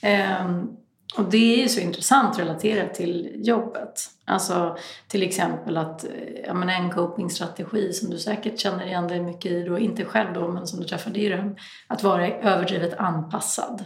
Ehm, 0.01 0.69
och 1.17 1.23
det 1.23 1.57
är 1.57 1.61
ju 1.61 1.69
så 1.69 1.79
intressant 1.79 2.39
relaterat 2.39 2.93
till 2.93 3.31
jobbet. 3.35 4.09
Alltså 4.25 4.77
till 5.07 5.23
exempel 5.23 5.77
att 5.77 6.03
eh, 6.03 6.11
ja, 6.47 6.53
men 6.53 6.69
en 6.69 6.91
copingstrategi 6.91 7.93
som 7.93 8.09
du 8.09 8.17
säkert 8.17 8.59
känner 8.59 8.85
igen 8.85 9.07
dig 9.07 9.21
mycket 9.21 9.51
i, 9.51 9.63
då, 9.63 9.79
inte 9.79 10.05
själv 10.05 10.33
då, 10.33 10.47
men 10.47 10.67
som 10.67 10.79
du 10.79 10.85
träffade 10.85 11.19
i 11.19 11.29
det 11.29 11.55
att 11.87 12.03
vara 12.03 12.27
överdrivet 12.27 12.93
anpassad 12.97 13.85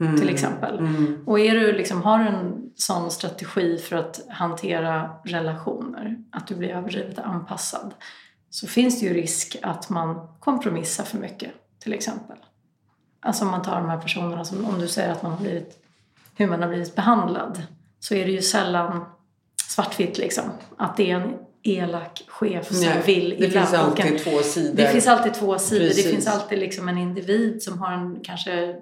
Mm. 0.00 0.16
till 0.16 0.28
exempel. 0.28 0.78
Mm. 0.78 1.22
Och 1.26 1.40
är 1.40 1.54
du 1.54 1.72
liksom, 1.72 2.02
har 2.02 2.18
du 2.18 2.24
en 2.28 2.70
sån 2.74 3.10
strategi 3.10 3.78
för 3.78 3.96
att 3.96 4.20
hantera 4.28 5.10
relationer, 5.24 6.16
att 6.32 6.46
du 6.46 6.54
blir 6.54 6.68
överdrivet 6.68 7.18
anpassad, 7.18 7.94
så 8.50 8.66
finns 8.66 9.00
det 9.00 9.06
ju 9.06 9.14
risk 9.14 9.56
att 9.62 9.90
man 9.90 10.28
kompromissar 10.40 11.04
för 11.04 11.18
mycket, 11.18 11.50
till 11.88 11.94
exempel. 11.96 12.36
Alltså 13.20 13.44
om 13.44 13.50
man 13.50 13.62
tar 13.62 13.80
de 13.80 13.88
här 13.90 13.98
personerna 13.98 14.44
som, 14.44 14.64
om 14.64 14.80
du 14.80 14.88
säger 14.88 15.12
att 15.12 15.22
man 15.22 15.32
har 15.32 15.38
blivit, 15.40 15.78
hur 16.36 16.46
man 16.46 16.62
har 16.62 16.68
blivit 16.68 16.94
behandlad, 16.96 17.62
så 18.00 18.14
är 18.14 18.24
det 18.26 18.32
ju 18.32 18.42
sällan 18.42 19.04
svartvitt 19.68 20.18
liksom. 20.18 20.44
Att 20.76 20.96
det 20.96 21.10
är 21.10 21.14
en 21.16 21.34
elak 21.62 22.24
chef 22.28 22.66
som 22.66 22.80
Nej, 22.80 23.02
vill 23.06 23.28
det 23.30 23.36
illa 23.46 23.50
finns 23.66 23.72
och 23.72 23.78
en 24.00 24.06
alltid 24.06 24.24
två 24.24 24.38
sidor. 24.42 24.76
det 24.76 24.88
finns 24.88 25.06
alltid 25.06 25.34
två 25.34 25.58
sidor. 25.58 25.86
Precis. 25.86 26.04
Det 26.04 26.10
finns 26.10 26.26
alltid 26.26 26.58
liksom 26.58 26.88
en 26.88 26.98
individ 26.98 27.62
som 27.62 27.78
har 27.78 27.92
en 27.92 28.20
kanske 28.24 28.76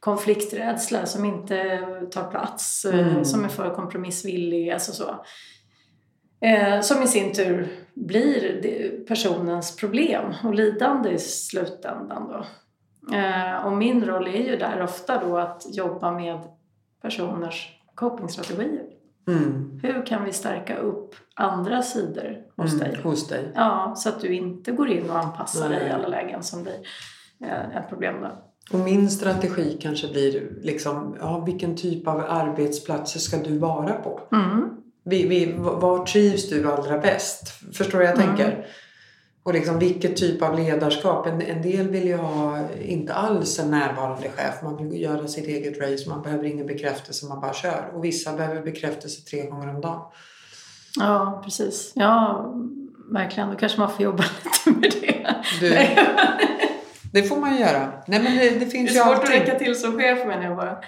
konflikträdsla 0.00 1.06
som 1.06 1.24
inte 1.24 1.80
tar 2.10 2.30
plats, 2.30 2.84
eh, 2.84 3.08
Mm. 3.08 3.24
som 3.24 3.44
är 3.44 3.48
för 3.48 3.74
kompromissvillig, 3.74 4.70
alltså 4.70 4.92
så. 4.92 5.24
Eh, 6.46 6.80
som 6.80 7.02
i 7.02 7.06
sin 7.06 7.32
tur 7.34 7.68
blir 7.94 9.04
personens 9.08 9.76
problem 9.76 10.34
och 10.44 10.54
lidande 10.54 11.10
i 11.10 11.18
slutändan 11.18 12.28
då. 12.28 12.44
Eh, 13.16 13.66
och 13.66 13.72
min 13.72 14.04
roll 14.04 14.26
är 14.26 14.50
ju 14.50 14.56
där 14.56 14.82
ofta 14.82 15.24
då 15.24 15.38
att 15.38 15.66
jobba 15.76 16.10
med 16.10 16.38
personers 17.02 17.78
copingstrategier. 17.94 18.84
Mm. 19.28 19.80
Hur 19.82 20.06
kan 20.06 20.24
vi 20.24 20.32
stärka 20.32 20.76
upp 20.76 21.14
andra 21.34 21.82
sidor 21.82 22.38
hos 22.56 22.78
dig? 22.78 22.88
Mm. 22.88 23.02
Hos 23.02 23.28
dig. 23.28 23.52
Ja, 23.54 23.94
så 23.96 24.08
att 24.08 24.20
du 24.20 24.34
inte 24.34 24.72
går 24.72 24.88
in 24.88 25.10
och 25.10 25.18
anpassar 25.18 25.68
dig 25.68 25.78
i 25.78 25.82
Nej. 25.82 25.92
alla 25.92 26.08
lägen 26.08 26.42
som 26.42 26.62
blir 26.62 26.78
eh, 27.40 27.76
ett 27.76 27.88
problem 27.88 28.14
då. 28.20 28.52
Och 28.72 28.78
min 28.78 29.10
strategi 29.10 29.78
kanske 29.80 30.08
blir 30.08 30.52
liksom, 30.62 31.16
ja, 31.20 31.44
vilken 31.46 31.76
typ 31.76 32.08
av 32.08 32.20
arbetsplatser 32.28 33.20
ska 33.20 33.36
du 33.36 33.58
vara 33.58 33.94
på? 33.94 34.20
Mm. 34.32 34.81
Vi, 35.04 35.26
vi, 35.28 35.54
var 35.58 36.06
trivs 36.06 36.48
du 36.50 36.72
allra 36.72 36.98
bäst? 36.98 37.52
Förstår 37.76 37.98
du 37.98 38.04
vad 38.06 38.16
jag 38.16 38.22
Mm. 38.22 38.36
tänker? 38.36 38.66
Och 39.44 39.52
liksom 39.54 39.78
vilket 39.78 40.16
typ 40.16 40.42
av 40.42 40.58
ledarskap? 40.58 41.26
En, 41.26 41.42
en 41.42 41.62
del 41.62 41.88
vill 41.88 42.04
ju 42.06 42.16
ha 42.16 42.58
inte 42.84 43.14
alls 43.14 43.58
en 43.58 43.70
närvarande 43.70 44.28
chef. 44.28 44.54
Man 44.62 44.76
vill 44.88 45.00
göra 45.02 45.28
sitt 45.28 45.46
eget 45.48 45.80
race. 45.80 46.08
Man 46.10 46.22
behöver 46.22 46.44
ingen 46.44 46.66
bekräftelse, 46.66 47.26
man 47.26 47.40
bara 47.40 47.52
kör. 47.54 47.90
Och 47.94 48.04
vissa 48.04 48.32
behöver 48.36 48.62
bekräftelse 48.62 49.22
tre 49.30 49.46
gånger 49.46 49.74
om 49.74 49.80
dagen. 49.80 50.00
Ja, 50.98 51.40
precis. 51.44 51.92
Ja, 51.94 52.46
verkligen. 53.12 53.50
Då 53.50 53.56
kanske 53.56 53.80
man 53.80 53.90
får 53.92 54.02
jobba 54.04 54.24
lite 54.72 54.80
med 54.80 54.92
det. 55.00 55.36
Du, 55.60 55.78
det 57.12 57.22
får 57.28 57.36
man 57.36 57.54
ju 57.54 57.60
göra. 57.60 57.92
Nej 58.06 58.22
men 58.22 58.36
det, 58.38 58.50
det 58.50 58.58
Det 58.58 58.66
finns 58.66 58.90
är 58.90 58.94
ju 58.94 59.00
svårt 59.00 59.14
att 59.14 59.20
alltid. 59.20 59.40
räcka 59.40 59.58
till 59.58 59.76
som 59.80 59.98
chef 59.98 60.26
menar 60.26 60.42
jag 60.44 60.56
bara. 60.56 60.78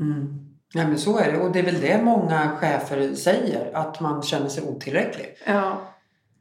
Mm. 0.00 0.47
Ja 0.74 0.88
men 0.88 0.98
så 0.98 1.18
är 1.18 1.32
det. 1.32 1.38
Och 1.38 1.52
det 1.52 1.58
är 1.58 1.62
väl 1.62 1.80
det 1.80 2.02
många 2.02 2.50
chefer 2.60 3.14
säger. 3.14 3.70
Att 3.76 4.00
man 4.00 4.22
känner 4.22 4.48
sig 4.48 4.62
otillräcklig. 4.64 5.26
Ja, 5.46 5.80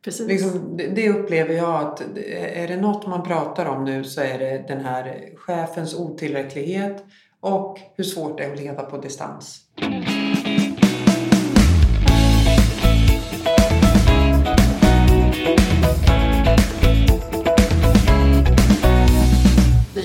precis. 0.03 0.27
Liksom, 0.27 0.77
det- 0.77 1.09
upplever 1.09 1.53
jag 1.53 1.81
att 1.81 2.01
det- 2.15 2.63
är 2.63 2.67
det 2.67 2.77
något 2.77 3.07
man 3.07 3.23
pratar 3.23 3.65
om 3.65 3.85
nu 3.85 4.03
så 4.03 4.21
är 4.21 4.39
det 4.39 4.67
den 4.67 4.85
här 4.85 5.29
chefens 5.37 5.95
otillräcklighet 5.95 7.05
och 7.39 7.79
hur 7.95 8.03
svårt 8.03 8.37
det 8.37 8.43
är 8.43 8.51
att 8.53 8.59
leda 8.59 8.83
på 8.83 8.97
distans. 8.97 9.61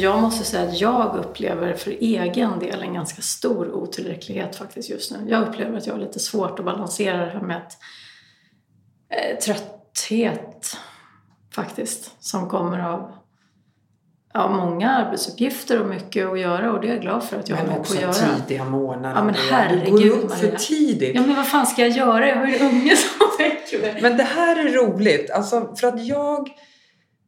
Jag 0.02 0.20
måste 0.20 0.44
säga 0.44 0.68
att 0.68 0.80
jag 0.80 1.16
upplever 1.16 1.74
för 1.74 1.90
egen 1.90 2.58
del 2.58 2.82
en 2.82 2.94
ganska 2.94 3.22
stor 3.22 3.72
otillräcklighet 3.72 4.56
faktiskt 4.56 4.90
just 4.90 5.10
nu. 5.12 5.18
Jag 5.28 5.48
upplever 5.48 5.78
att 5.78 5.86
jag 5.86 5.94
har 5.94 6.00
lite 6.00 6.20
svårt 6.20 6.58
att 6.58 6.64
balansera 6.64 7.16
det 7.24 7.30
här 7.30 7.40
med 7.40 7.56
att, 7.56 7.76
eh, 9.08 9.38
trötthet 9.38 10.76
faktiskt 11.54 12.24
som 12.24 12.48
kommer 12.48 12.78
av 12.78 13.12
ja, 14.34 14.48
många 14.48 14.90
arbetsuppgifter 14.90 15.80
och 15.80 15.88
mycket 15.88 16.26
att 16.28 16.40
göra 16.40 16.72
och 16.72 16.80
det 16.80 16.88
är 16.88 16.92
jag 16.92 17.00
glad 17.00 17.24
för 17.24 17.38
att 17.38 17.48
jag 17.48 17.56
har 17.56 17.64
Men 17.64 17.72
mycket 17.72 17.90
också 17.90 17.96
att 17.96 18.02
göra. 18.02 18.36
tidiga 18.36 18.64
morgnar. 18.64 19.14
Ja, 19.14 19.24
men 19.24 19.34
Andrea. 19.34 19.84
Du 19.84 19.90
går 19.90 19.98
herregud, 19.98 20.12
upp 20.12 20.32
för 20.34 20.56
tidigt. 20.56 21.14
Ja 21.14 21.20
men 21.20 21.36
vad 21.36 21.46
fan 21.46 21.66
ska 21.66 21.82
jag 21.82 21.90
göra? 21.90 22.28
Jag 22.28 22.36
har 22.36 22.46
ju 22.46 22.56
en 22.56 22.66
unge 22.66 22.96
som 22.96 23.26
väcker 23.38 23.80
mig. 23.80 24.02
Men 24.02 24.16
det 24.16 24.22
här 24.22 24.56
är 24.56 24.72
roligt. 24.72 25.30
Alltså, 25.30 25.74
för 25.76 25.86
att 25.86 26.04
jag... 26.06 26.48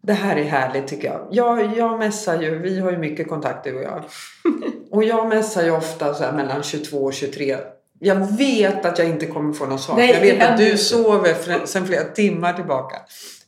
Det 0.06 0.12
här 0.12 0.36
är 0.36 0.44
härligt 0.44 0.86
tycker 0.86 1.08
jag. 1.08 1.26
jag. 1.30 1.76
Jag 1.76 1.98
messar 1.98 2.42
ju, 2.42 2.58
vi 2.58 2.80
har 2.80 2.90
ju 2.90 2.98
mycket 2.98 3.28
kontakt 3.28 3.64
du 3.64 3.76
och 3.76 3.82
jag. 3.82 4.04
Och 4.90 5.04
jag 5.04 5.28
messar 5.28 5.62
ju 5.62 5.70
ofta 5.70 6.14
så 6.14 6.32
mellan 6.32 6.62
22 6.62 6.96
och 6.96 7.14
23. 7.14 7.56
Jag 7.98 8.36
vet 8.36 8.84
att 8.84 8.98
jag 8.98 9.08
inte 9.08 9.26
kommer 9.26 9.52
få 9.52 9.66
något 9.66 9.80
svar. 9.80 9.96
Nej, 9.96 10.10
jag 10.10 10.20
vet 10.20 10.50
att 10.50 10.58
du 10.58 10.78
sover 10.78 11.66
sen 11.66 11.86
flera 11.86 12.04
timmar 12.04 12.52
tillbaka. 12.52 12.96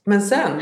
Men 0.05 0.23
sen, 0.23 0.61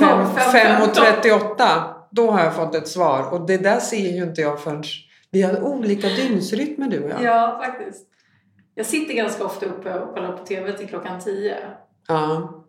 Ja, 0.00 0.26
fem, 0.52 0.82
5.38, 0.82 1.94
då 2.10 2.30
har 2.30 2.44
jag 2.44 2.54
fått 2.54 2.74
ett 2.74 2.88
svar. 2.88 3.32
Och 3.32 3.46
det 3.46 3.56
där 3.56 3.80
ser 3.80 4.16
ju 4.16 4.22
inte 4.22 4.40
jag 4.40 4.60
förrän... 4.60 4.82
Vi 5.30 5.42
har 5.42 5.62
olika 5.62 6.08
dygnsrytmer 6.08 6.88
du 6.88 7.04
och 7.04 7.10
jag. 7.10 7.22
Ja, 7.22 7.62
faktiskt. 7.64 8.06
Jag 8.74 8.86
sitter 8.86 9.14
ganska 9.14 9.44
ofta 9.44 9.66
uppe 9.66 9.98
och 9.98 10.14
kollar 10.14 10.36
på 10.36 10.46
TV 10.46 10.72
till 10.72 10.88
klockan 10.88 11.20
tio. 11.20 11.56
Ja. 12.08 12.59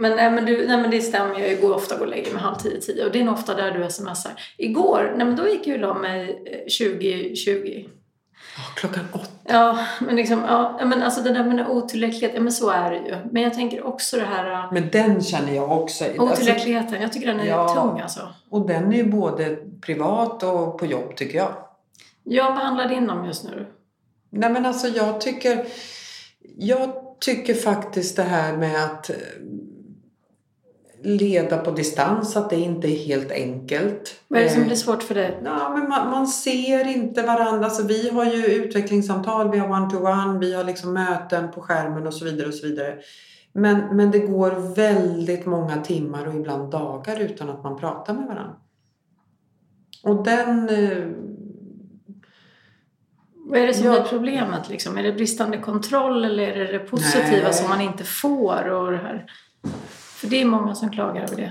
Men, 0.00 0.16
nej, 0.16 0.30
men, 0.30 0.44
du, 0.44 0.66
nej, 0.66 0.80
men 0.80 0.90
det 0.90 1.00
stämmer, 1.00 1.40
jag 1.40 1.60
går 1.60 1.74
ofta 1.74 2.00
och 2.00 2.06
lägger 2.06 2.32
mig 2.32 2.42
halv 2.42 2.54
tio, 2.54 2.80
tio 2.80 3.04
och 3.04 3.12
det 3.12 3.20
är 3.20 3.24
nog 3.24 3.34
ofta 3.34 3.54
där 3.54 3.70
du 3.70 3.90
smsar. 3.90 4.32
Igår, 4.56 5.14
nej 5.16 5.26
men 5.26 5.36
då 5.36 5.48
gick 5.48 5.66
jag 5.66 5.74
och 5.74 5.80
la 5.80 5.94
mig 5.94 6.42
20.20. 6.68 7.88
Ja, 8.56 8.62
klockan 8.76 9.04
åtta. 9.12 9.28
Ja, 9.44 9.78
men 10.00 10.16
liksom, 10.16 10.44
ja, 10.48 10.80
men 10.84 11.02
alltså 11.02 11.22
det 11.22 11.30
där 11.32 11.44
med 11.44 11.68
otillräcklighet, 11.68 12.32
ja 12.34 12.40
men 12.40 12.52
så 12.52 12.70
är 12.70 12.90
det 12.90 12.96
ju. 12.96 13.16
Men 13.32 13.42
jag 13.42 13.54
tänker 13.54 13.86
också 13.86 14.16
det 14.16 14.24
här... 14.24 14.72
Men 14.72 14.90
den 14.90 15.22
känner 15.22 15.54
jag 15.54 15.82
också. 15.82 16.04
Otillräckligheten, 16.18 17.02
jag 17.02 17.12
tycker 17.12 17.26
den 17.26 17.40
är 17.40 17.46
ja, 17.46 17.68
tung 17.68 18.00
alltså. 18.00 18.20
Och 18.50 18.66
den 18.66 18.92
är 18.92 18.96
ju 18.96 19.04
både 19.04 19.56
privat 19.80 20.42
och 20.42 20.78
på 20.78 20.86
jobb 20.86 21.16
tycker 21.16 21.38
jag. 21.38 21.52
Ja, 22.24 22.50
vad 22.50 22.58
handlar 22.58 22.88
din 22.88 23.10
om 23.10 23.26
just 23.26 23.44
nu? 23.44 23.66
Nej 24.30 24.50
men 24.50 24.66
alltså 24.66 24.88
jag 24.88 25.20
tycker... 25.20 25.64
Jag 26.58 26.90
tycker 27.20 27.54
faktiskt 27.54 28.16
det 28.16 28.22
här 28.22 28.56
med 28.56 28.84
att 28.84 29.10
leda 31.02 31.58
på 31.58 31.70
distans, 31.70 32.36
att 32.36 32.50
det 32.50 32.56
inte 32.56 32.88
är 32.88 32.96
helt 32.96 33.32
enkelt. 33.32 34.20
Vad 34.28 34.40
är 34.40 34.44
det 34.44 34.50
som 34.50 34.64
blir 34.64 34.76
svårt 34.76 35.02
för 35.02 35.14
dig? 35.14 35.40
Ja, 35.44 35.74
men 35.78 35.88
man, 35.88 36.10
man 36.10 36.26
ser 36.26 36.86
inte 36.86 37.22
varandra. 37.22 37.64
Alltså, 37.64 37.86
vi 37.86 38.10
har 38.10 38.24
ju 38.24 38.46
utvecklingssamtal, 38.46 39.50
vi 39.50 39.58
har 39.58 39.68
one-to-one, 39.68 40.38
vi 40.38 40.54
har 40.54 40.64
liksom 40.64 40.92
möten 40.92 41.50
på 41.50 41.60
skärmen 41.60 42.06
och 42.06 42.14
så 42.14 42.24
vidare. 42.24 42.48
och 42.48 42.54
så 42.54 42.66
vidare. 42.66 42.98
Men, 43.52 43.96
men 43.96 44.10
det 44.10 44.18
går 44.18 44.74
väldigt 44.74 45.46
många 45.46 45.76
timmar 45.76 46.26
och 46.26 46.34
ibland 46.34 46.70
dagar 46.70 47.20
utan 47.20 47.50
att 47.50 47.62
man 47.62 47.78
pratar 47.78 48.14
med 48.14 48.26
varandra. 48.26 48.56
Och 50.02 50.24
den... 50.24 50.68
Eh, 50.68 51.06
Vad 53.34 53.60
är 53.60 53.66
det 53.66 53.74
som 53.74 53.86
ja, 53.86 53.92
blir 53.92 54.02
problemet? 54.02 54.68
Liksom? 54.68 54.98
Är 54.98 55.02
det 55.02 55.12
bristande 55.12 55.58
kontroll 55.58 56.24
eller 56.24 56.48
är 56.48 56.56
det 56.56 56.72
det 56.72 56.78
positiva 56.78 57.42
nej. 57.42 57.52
som 57.52 57.68
man 57.68 57.80
inte 57.80 58.04
får? 58.04 58.68
Och 58.70 58.90
det 58.90 58.98
här? 58.98 59.26
För 60.20 60.26
det 60.26 60.40
är 60.40 60.44
många 60.44 60.74
som 60.74 60.90
klagar 60.90 61.22
över 61.22 61.36
det. 61.36 61.50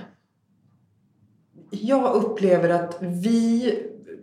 Jag 1.72 2.14
upplever 2.14 2.70
att 2.70 2.98
vi, 3.02 3.74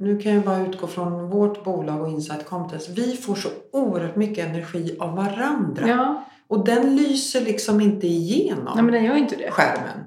nu 0.00 0.18
kan 0.18 0.34
jag 0.34 0.44
bara 0.44 0.66
utgå 0.66 0.86
från 0.86 1.30
vårt 1.30 1.64
bolag 1.64 2.02
och 2.02 2.08
Insight 2.08 2.46
Competence, 2.46 2.92
vi 2.92 3.16
får 3.16 3.34
så 3.34 3.48
oerhört 3.72 4.16
mycket 4.16 4.48
energi 4.48 4.96
av 5.00 5.16
varandra. 5.16 5.88
Ja. 5.88 6.24
Och 6.48 6.64
den 6.64 6.96
lyser 6.96 7.40
liksom 7.40 7.80
inte 7.80 8.06
igenom 8.06 8.72
Nej, 8.74 8.84
men 8.84 8.94
den 8.94 9.04
gör 9.04 9.16
inte 9.16 9.36
det. 9.36 9.50
skärmen. 9.50 10.04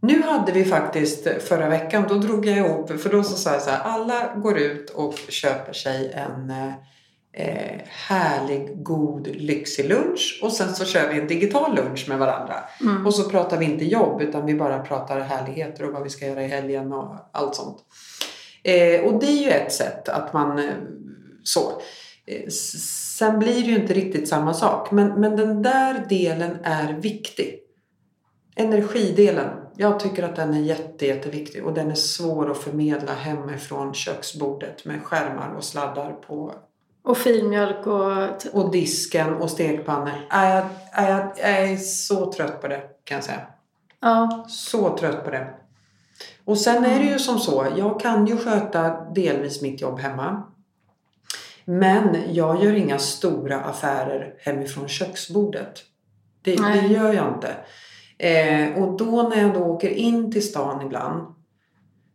Nu 0.00 0.22
hade 0.22 0.52
vi 0.52 0.64
faktiskt 0.64 1.42
förra 1.42 1.68
veckan, 1.68 2.04
då 2.08 2.14
drog 2.14 2.46
jag 2.46 2.56
ihop, 2.56 3.00
för 3.00 3.10
då 3.10 3.22
så 3.22 3.36
sa 3.36 3.52
jag 3.52 3.62
så 3.62 3.70
här, 3.70 3.80
alla 3.82 4.34
går 4.36 4.58
ut 4.58 4.90
och 4.90 5.14
köper 5.28 5.72
sig 5.72 6.12
en 6.12 6.52
eh, 7.36 7.80
härlig, 7.88 8.82
god, 8.82 9.26
lyxig 9.26 9.88
lunch 9.88 10.40
och 10.42 10.52
sen 10.52 10.74
så 10.74 10.84
kör 10.84 11.08
vi 11.08 11.20
en 11.20 11.26
digital 11.26 11.74
lunch 11.74 12.08
med 12.08 12.18
varandra. 12.18 12.54
Mm. 12.80 13.06
Och 13.06 13.14
så 13.14 13.30
pratar 13.30 13.58
vi 13.58 13.64
inte 13.64 13.84
jobb 13.84 14.22
utan 14.22 14.46
vi 14.46 14.54
bara 14.54 14.78
pratar 14.78 15.20
härligheter 15.20 15.84
och 15.84 15.92
vad 15.92 16.02
vi 16.02 16.10
ska 16.10 16.26
göra 16.26 16.44
i 16.44 16.48
helgen 16.48 16.92
och 16.92 17.16
allt 17.32 17.54
sånt. 17.54 17.78
Eh, 18.62 19.04
och 19.04 19.20
det 19.20 19.26
är 19.26 19.42
ju 19.42 19.50
ett 19.50 19.72
sätt 19.72 20.08
att 20.08 20.32
man 20.32 20.58
eh, 20.58 20.74
så. 21.42 21.82
Eh, 22.26 22.48
sen 23.18 23.38
blir 23.38 23.54
det 23.54 23.70
ju 23.70 23.76
inte 23.76 23.94
riktigt 23.94 24.28
samma 24.28 24.54
sak 24.54 24.90
men, 24.90 25.20
men 25.20 25.36
den 25.36 25.62
där 25.62 26.06
delen 26.08 26.56
är 26.62 26.92
viktig. 26.92 27.60
Energidelen, 28.56 29.50
jag 29.76 30.00
tycker 30.00 30.22
att 30.22 30.36
den 30.36 30.54
är 30.54 30.60
jätte, 30.60 31.06
jätteviktig 31.06 31.64
och 31.64 31.74
den 31.74 31.90
är 31.90 31.94
svår 31.94 32.50
att 32.50 32.58
förmedla 32.58 33.12
hemifrån 33.12 33.94
köksbordet 33.94 34.84
med 34.84 35.02
skärmar 35.02 35.54
och 35.56 35.64
sladdar 35.64 36.12
på 36.12 36.54
och 37.06 37.18
filmjölk 37.18 37.86
och... 37.86 38.46
Och 38.52 38.70
disken 38.70 39.34
och 39.34 39.50
stekpannor. 39.50 40.12
Jag, 40.30 40.66
jag, 40.96 41.32
jag, 41.38 41.50
är 41.50 41.76
så 41.76 42.32
trött 42.32 42.60
på 42.60 42.68
det 42.68 42.82
kan 43.04 43.14
jag 43.14 43.24
säga. 43.24 43.46
Ja. 44.00 44.46
Så 44.48 44.98
trött 44.98 45.24
på 45.24 45.30
det. 45.30 45.54
Och 46.44 46.58
sen 46.58 46.84
är 46.84 46.98
det 46.98 47.04
ju 47.04 47.18
som 47.18 47.38
så. 47.38 47.66
Jag 47.76 48.00
kan 48.00 48.26
ju 48.26 48.36
sköta 48.36 49.04
delvis 49.14 49.62
mitt 49.62 49.80
jobb 49.80 50.00
hemma. 50.00 50.42
Men 51.64 52.34
jag 52.34 52.64
gör 52.64 52.72
inga 52.72 52.98
stora 52.98 53.60
affärer 53.60 54.34
hemifrån 54.38 54.88
köksbordet. 54.88 55.84
Det, 56.42 56.56
det 56.56 56.86
gör 56.86 57.12
jag 57.12 57.34
inte. 57.34 57.56
Eh, 58.18 58.82
och 58.82 58.96
då 58.96 59.22
när 59.22 59.42
jag 59.42 59.54
då 59.54 59.60
åker 59.60 59.90
in 59.90 60.32
till 60.32 60.48
stan 60.48 60.86
ibland. 60.86 61.34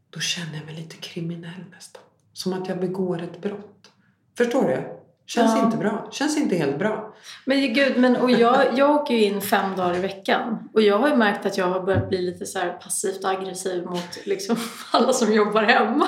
Då 0.09 0.19
känner 0.19 0.57
jag 0.57 0.65
mig 0.65 0.75
lite 0.75 0.95
kriminell 0.95 1.63
nästan. 1.71 2.03
Som 2.33 2.53
att 2.53 2.69
jag 2.69 2.79
begår 2.79 3.21
ett 3.21 3.41
brott. 3.41 3.90
Förstår 4.37 4.67
du? 4.67 4.97
Känns 5.25 5.55
ja. 5.55 5.65
inte 5.65 5.77
bra. 5.77 6.07
Känns 6.11 6.37
inte 6.37 6.55
helt 6.55 6.79
bra. 6.79 7.13
Men 7.45 7.73
gud, 7.73 7.97
men, 7.97 8.15
och 8.15 8.31
jag, 8.31 8.77
jag 8.77 8.91
åker 8.95 9.13
ju 9.13 9.23
in 9.23 9.41
fem 9.41 9.75
dagar 9.75 9.95
i 9.95 9.99
veckan. 9.99 10.69
Och 10.73 10.81
jag 10.81 10.99
har 10.99 11.09
ju 11.09 11.15
märkt 11.15 11.45
att 11.45 11.57
jag 11.57 11.65
har 11.65 11.79
börjat 11.79 12.09
bli 12.09 12.21
lite 12.21 12.45
så 12.45 12.59
passivt 12.83 13.25
aggressiv 13.25 13.85
mot 13.85 14.25
liksom 14.25 14.55
alla 14.91 15.13
som 15.13 15.33
jobbar 15.33 15.63
hemma. 15.63 16.07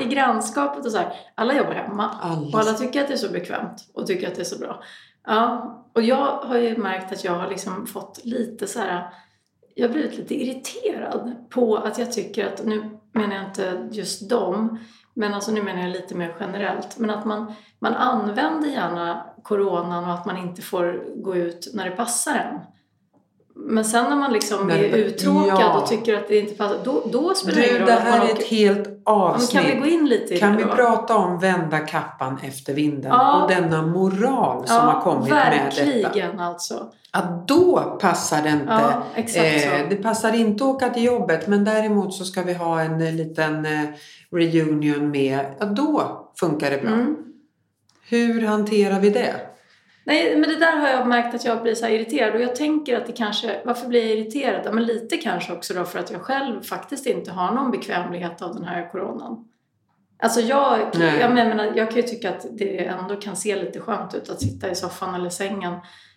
I 0.00 0.04
grannskapet 0.04 0.86
och 0.86 0.92
så 0.92 0.98
här. 0.98 1.12
Alla 1.34 1.54
jobbar 1.54 1.72
hemma. 1.72 2.18
Alla. 2.20 2.46
Och 2.46 2.60
alla 2.60 2.72
tycker 2.72 3.00
att 3.00 3.08
det 3.08 3.14
är 3.14 3.18
så 3.18 3.32
bekvämt 3.32 3.90
och 3.94 4.06
tycker 4.06 4.28
att 4.28 4.34
det 4.34 4.42
är 4.42 4.44
så 4.44 4.58
bra. 4.58 4.82
Ja, 5.26 5.90
och 5.94 6.02
jag 6.02 6.36
har 6.36 6.58
ju 6.58 6.76
märkt 6.76 7.12
att 7.12 7.24
jag 7.24 7.32
har 7.32 7.48
liksom 7.48 7.86
fått 7.86 8.20
lite 8.24 8.66
så 8.66 8.78
här 8.78 9.10
jag 9.74 9.88
har 9.88 9.92
blivit 9.92 10.18
lite 10.18 10.34
irriterad 10.34 11.34
på 11.50 11.76
att 11.76 11.98
jag 11.98 12.12
tycker 12.12 12.46
att, 12.46 12.64
nu 12.64 12.98
menar 13.12 13.36
jag 13.36 13.44
inte 13.44 13.88
just 13.92 14.28
dem, 14.28 14.78
men 15.14 15.34
alltså 15.34 15.52
nu 15.52 15.62
menar 15.62 15.82
jag 15.82 15.90
lite 15.90 16.14
mer 16.14 16.36
generellt. 16.40 16.98
Men 16.98 17.10
att 17.10 17.24
man, 17.24 17.54
man 17.78 17.94
använder 17.94 18.68
gärna 18.68 19.26
coronan 19.42 20.04
och 20.04 20.14
att 20.14 20.26
man 20.26 20.36
inte 20.36 20.62
får 20.62 21.04
gå 21.16 21.36
ut 21.36 21.70
när 21.74 21.90
det 21.90 21.96
passar 21.96 22.34
en. 22.34 22.60
Men 23.62 23.84
sen 23.84 24.04
när 24.04 24.16
man 24.16 24.32
liksom 24.32 24.66
men, 24.66 24.76
är 24.76 24.82
uttråkad 24.82 25.60
ja. 25.60 25.80
och 25.80 25.86
tycker 25.86 26.16
att 26.16 26.28
det 26.28 26.38
inte 26.38 26.54
passar, 26.54 26.76
då, 26.84 27.02
då 27.12 27.34
spelar 27.34 27.60
det 27.60 27.68
ingen 27.68 27.80
roll 27.80 27.86
det 27.86 27.92
här 27.92 28.28
är 28.28 28.32
ett 28.32 28.46
helt 28.46 29.02
avsnitt. 29.04 29.50
kan 29.50 29.64
vi 29.64 29.80
gå 29.80 29.86
in 29.86 30.08
lite 30.08 30.34
i 30.34 30.38
Kan 30.38 30.52
det 30.52 30.58
vi 30.58 30.64
prata 30.64 31.16
om 31.16 31.38
vända 31.38 31.78
kappan 31.78 32.38
efter 32.42 32.74
vinden 32.74 33.10
ja. 33.10 33.42
och 33.42 33.50
denna 33.50 33.82
moral 33.82 34.66
som 34.66 34.76
ja, 34.76 34.82
har 34.82 35.00
kommit 35.00 35.30
med 35.30 35.52
detta? 35.52 35.84
Verkligen 35.84 36.40
alltså. 36.40 36.92
Att 37.12 37.48
då 37.48 37.98
passar 38.00 38.42
det 38.42 38.48
inte. 38.48 39.38
Eh, 39.38 39.88
det 39.88 39.96
passar 39.96 40.34
inte 40.34 40.64
att 40.64 40.70
åka 40.70 40.90
till 40.90 41.04
jobbet 41.04 41.46
men 41.46 41.64
däremot 41.64 42.14
så 42.14 42.24
ska 42.24 42.42
vi 42.42 42.54
ha 42.54 42.80
en 42.80 43.00
eh, 43.00 43.12
liten 43.12 43.66
eh, 43.66 43.84
reunion 44.32 45.10
med, 45.10 45.54
ja 45.58 45.66
då 45.66 46.20
funkar 46.40 46.70
det 46.70 46.78
bra. 46.78 46.90
Mm. 46.90 47.16
Hur 48.08 48.46
hanterar 48.46 49.00
vi 49.00 49.10
det? 49.10 49.49
Nej, 50.10 50.36
men 50.36 50.50
det 50.50 50.56
där 50.56 50.76
har 50.76 50.88
jag 50.88 51.06
märkt 51.06 51.34
att 51.34 51.44
jag 51.44 51.62
blir 51.62 51.74
så 51.74 51.86
irriterad 51.86 52.34
och 52.34 52.40
jag 52.40 52.56
tänker 52.56 52.96
att 52.96 53.06
det 53.06 53.12
kanske, 53.12 53.60
varför 53.64 53.88
blir 53.88 54.00
jag 54.00 54.18
irriterad? 54.18 54.62
Ja, 54.64 54.72
men 54.72 54.84
lite 54.84 55.16
kanske 55.16 55.52
också 55.52 55.74
då 55.74 55.84
för 55.84 55.98
att 55.98 56.10
jag 56.10 56.20
själv 56.20 56.62
faktiskt 56.62 57.06
inte 57.06 57.30
har 57.30 57.54
någon 57.54 57.70
bekvämlighet 57.70 58.42
av 58.42 58.54
den 58.54 58.64
här 58.64 58.90
coronan. 58.92 59.48
Alltså 60.22 60.40
jag, 60.40 60.78
jag, 61.20 61.34
menar, 61.34 61.72
jag 61.76 61.88
kan 61.88 61.96
ju 61.96 62.02
tycka 62.02 62.30
att 62.30 62.46
det 62.50 62.84
ändå 62.84 63.16
kan 63.16 63.36
se 63.36 63.56
lite 63.56 63.80
skönt 63.80 64.14
ut 64.14 64.30
att 64.30 64.40
sitta 64.40 64.70
i 64.70 64.74
soffan 64.74 65.14
eller 65.14 65.30
sängen 65.30 65.74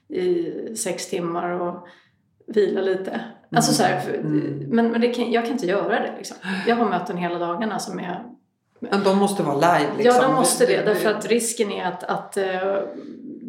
i 0.09 0.51
sex 0.75 1.09
timmar 1.09 1.49
och 1.49 1.87
vila 2.47 2.81
lite. 2.81 3.21
Alltså 3.55 3.73
så 3.73 3.83
här, 3.83 4.09
mm. 4.09 4.65
Men, 4.69 4.91
men 4.91 5.01
det 5.01 5.07
kan, 5.07 5.31
jag 5.31 5.43
kan 5.43 5.53
inte 5.53 5.67
göra 5.67 5.99
det. 5.99 6.13
Liksom. 6.17 6.37
Jag 6.67 6.75
har 6.75 6.89
möten 6.89 7.17
hela 7.17 7.39
dagarna 7.39 7.79
som 7.79 7.99
är... 7.99 8.23
Men 8.79 9.03
de 9.03 9.17
måste 9.17 9.43
vara 9.43 9.55
live? 9.55 9.91
Liksom. 9.97 10.21
Ja, 10.21 10.27
de 10.27 10.35
måste 10.35 10.65
det. 10.65 10.85
Därför 10.85 11.09
att 11.09 11.25
risken 11.25 11.71
är 11.71 11.85
att, 11.85 12.03
att 12.03 12.37
uh, 12.37 12.43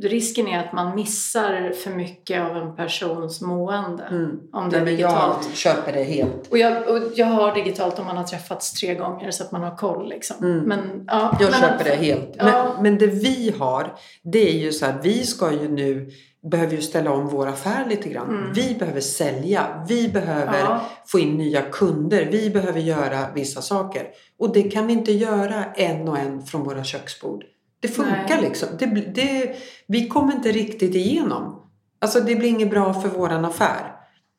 risken 0.08 0.48
är 0.48 0.58
att 0.58 0.72
man 0.72 0.94
missar 0.94 1.72
för 1.84 1.90
mycket 1.90 2.42
av 2.42 2.56
en 2.56 2.76
persons 2.76 3.40
mående. 3.40 4.02
Mm. 4.02 4.40
Om 4.52 4.70
det 4.70 4.76
är 4.76 4.84
digitalt. 4.84 5.46
Jag 5.48 5.56
köper 5.56 5.92
det 5.92 6.04
helt. 6.04 6.50
Och 6.50 6.58
jag, 6.58 6.88
och 6.88 7.02
jag 7.14 7.26
har 7.26 7.54
digitalt 7.54 7.98
om 7.98 8.06
man 8.06 8.16
har 8.16 8.24
träffats 8.24 8.72
tre 8.72 8.94
gånger 8.94 9.30
så 9.30 9.44
att 9.44 9.52
man 9.52 9.62
har 9.62 9.76
koll. 9.76 10.08
Liksom. 10.08 10.36
Mm. 10.42 10.64
Men, 10.64 11.04
ja, 11.06 11.36
jag 11.40 11.50
men 11.50 11.60
köper 11.60 11.74
att, 11.74 11.84
det 11.84 11.96
helt. 11.96 12.34
Ja. 12.38 12.44
Men, 12.44 12.82
men 12.82 12.98
det 12.98 13.06
vi 13.06 13.54
har, 13.58 13.94
det 14.22 14.48
är 14.48 14.58
ju 14.58 14.72
så 14.72 14.86
här, 14.86 15.00
vi 15.02 15.24
ska 15.24 15.52
ju 15.52 15.68
nu 15.68 16.10
behöver 16.50 16.76
ju 16.76 16.82
ställa 16.82 17.12
om 17.12 17.28
vår 17.28 17.46
affär 17.46 17.86
lite 17.88 18.08
grann. 18.08 18.28
Mm. 18.28 18.52
Vi 18.52 18.76
behöver 18.78 19.00
sälja. 19.00 19.84
Vi 19.88 20.08
behöver 20.08 20.58
ja. 20.58 20.80
få 21.06 21.18
in 21.18 21.36
nya 21.36 21.62
kunder. 21.62 22.28
Vi 22.30 22.50
behöver 22.50 22.80
göra 22.80 23.26
vissa 23.34 23.62
saker. 23.62 24.06
Och 24.38 24.52
det 24.52 24.62
kan 24.62 24.86
vi 24.86 24.92
inte 24.92 25.12
göra 25.12 25.64
en 25.64 26.08
och 26.08 26.18
en 26.18 26.42
från 26.42 26.64
våra 26.64 26.84
köksbord. 26.84 27.44
Det 27.84 27.88
funkar 27.88 28.36
Nej. 28.36 28.42
liksom. 28.42 28.68
Det, 28.78 28.86
det, 28.86 29.56
vi 29.86 30.08
kommer 30.08 30.32
inte 30.32 30.52
riktigt 30.52 30.94
igenom. 30.94 31.70
Alltså 31.98 32.20
det 32.20 32.34
blir 32.34 32.48
inget 32.48 32.70
bra 32.70 32.94
för 32.94 33.08
våran 33.08 33.44
affär. 33.44 33.92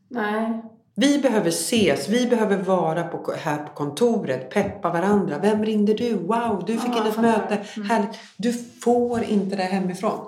Nej. 0.10 0.64
Vi 0.96 1.20
behöver 1.20 1.50
ses, 1.50 2.10
vi 2.10 2.28
behöver 2.28 2.58
vara 2.58 3.04
på, 3.04 3.34
här 3.44 3.58
på 3.58 3.74
kontoret, 3.74 4.50
peppa 4.50 4.90
varandra. 4.90 5.40
Vem 5.42 5.66
ringde 5.66 5.94
du? 5.94 6.14
Wow, 6.14 6.64
du 6.68 6.78
fick 6.78 6.92
ja, 6.96 7.02
in 7.02 7.12
ett 7.12 7.22
möte. 7.22 7.58
Mm. 7.76 7.90
Härligt. 7.90 8.20
Du 8.38 8.54
får 8.84 9.24
inte 9.24 9.56
det 9.56 9.64
hemifrån. 9.64 10.20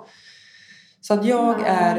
Så 1.08 1.14
att 1.14 1.24
jag 1.24 1.60
är 1.66 1.96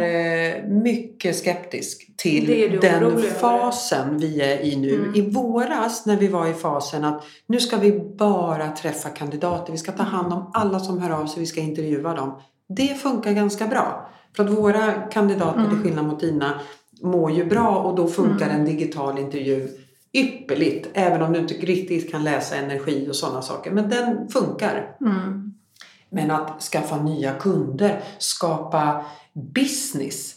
eh, 0.58 0.64
mycket 0.64 1.36
skeptisk 1.36 2.18
till 2.18 2.80
den 2.82 3.22
fasen 3.22 4.18
vi 4.18 4.42
är 4.42 4.62
i 4.62 4.76
nu. 4.76 4.96
Mm. 4.96 5.16
I 5.16 5.32
våras 5.32 6.06
när 6.06 6.18
vi 6.18 6.28
var 6.28 6.48
i 6.48 6.54
fasen 6.54 7.04
att 7.04 7.24
nu 7.48 7.60
ska 7.60 7.78
vi 7.78 8.00
bara 8.18 8.72
träffa 8.72 9.10
kandidater. 9.10 9.72
Vi 9.72 9.78
ska 9.78 9.92
ta 9.92 10.04
hand 10.04 10.34
om 10.34 10.52
alla 10.54 10.80
som 10.80 11.00
hör 11.00 11.10
av 11.10 11.26
sig. 11.26 11.40
Vi 11.40 11.46
ska 11.46 11.62
intervjua 11.62 12.14
dem. 12.14 12.42
Det 12.78 13.02
funkar 13.02 13.32
ganska 13.32 13.68
bra. 13.68 14.10
För 14.36 14.44
att 14.44 14.50
våra 14.50 14.92
kandidater, 14.92 15.60
mm. 15.60 15.70
till 15.70 15.80
skillnad 15.80 16.06
mot 16.06 16.20
dina, 16.20 16.60
mår 17.02 17.32
ju 17.32 17.46
bra 17.46 17.78
och 17.78 17.96
då 17.96 18.08
funkar 18.08 18.46
Mm. 18.46 18.60
en 18.60 18.66
digital 18.66 19.20
intervju 19.20 19.68
ypperligt. 20.14 20.90
Även 20.94 21.22
om 21.22 21.34
du 21.34 21.40
inte 21.40 21.54
riktigt 21.54 22.12
kan 22.12 22.24
läsa 22.24 22.56
energi 22.56 23.08
och 23.10 23.16
sådana 23.16 23.42
saker. 23.42 23.72
Men 23.72 23.90
den 23.90 24.30
funkar. 24.30 24.96
Mm. 25.02 25.54
Men 26.10 26.32
att 26.32 26.62
skaffa 26.62 26.98
nya 26.98 27.34
kunder, 27.34 28.02
skapa 28.18 29.06
business. 29.34 30.36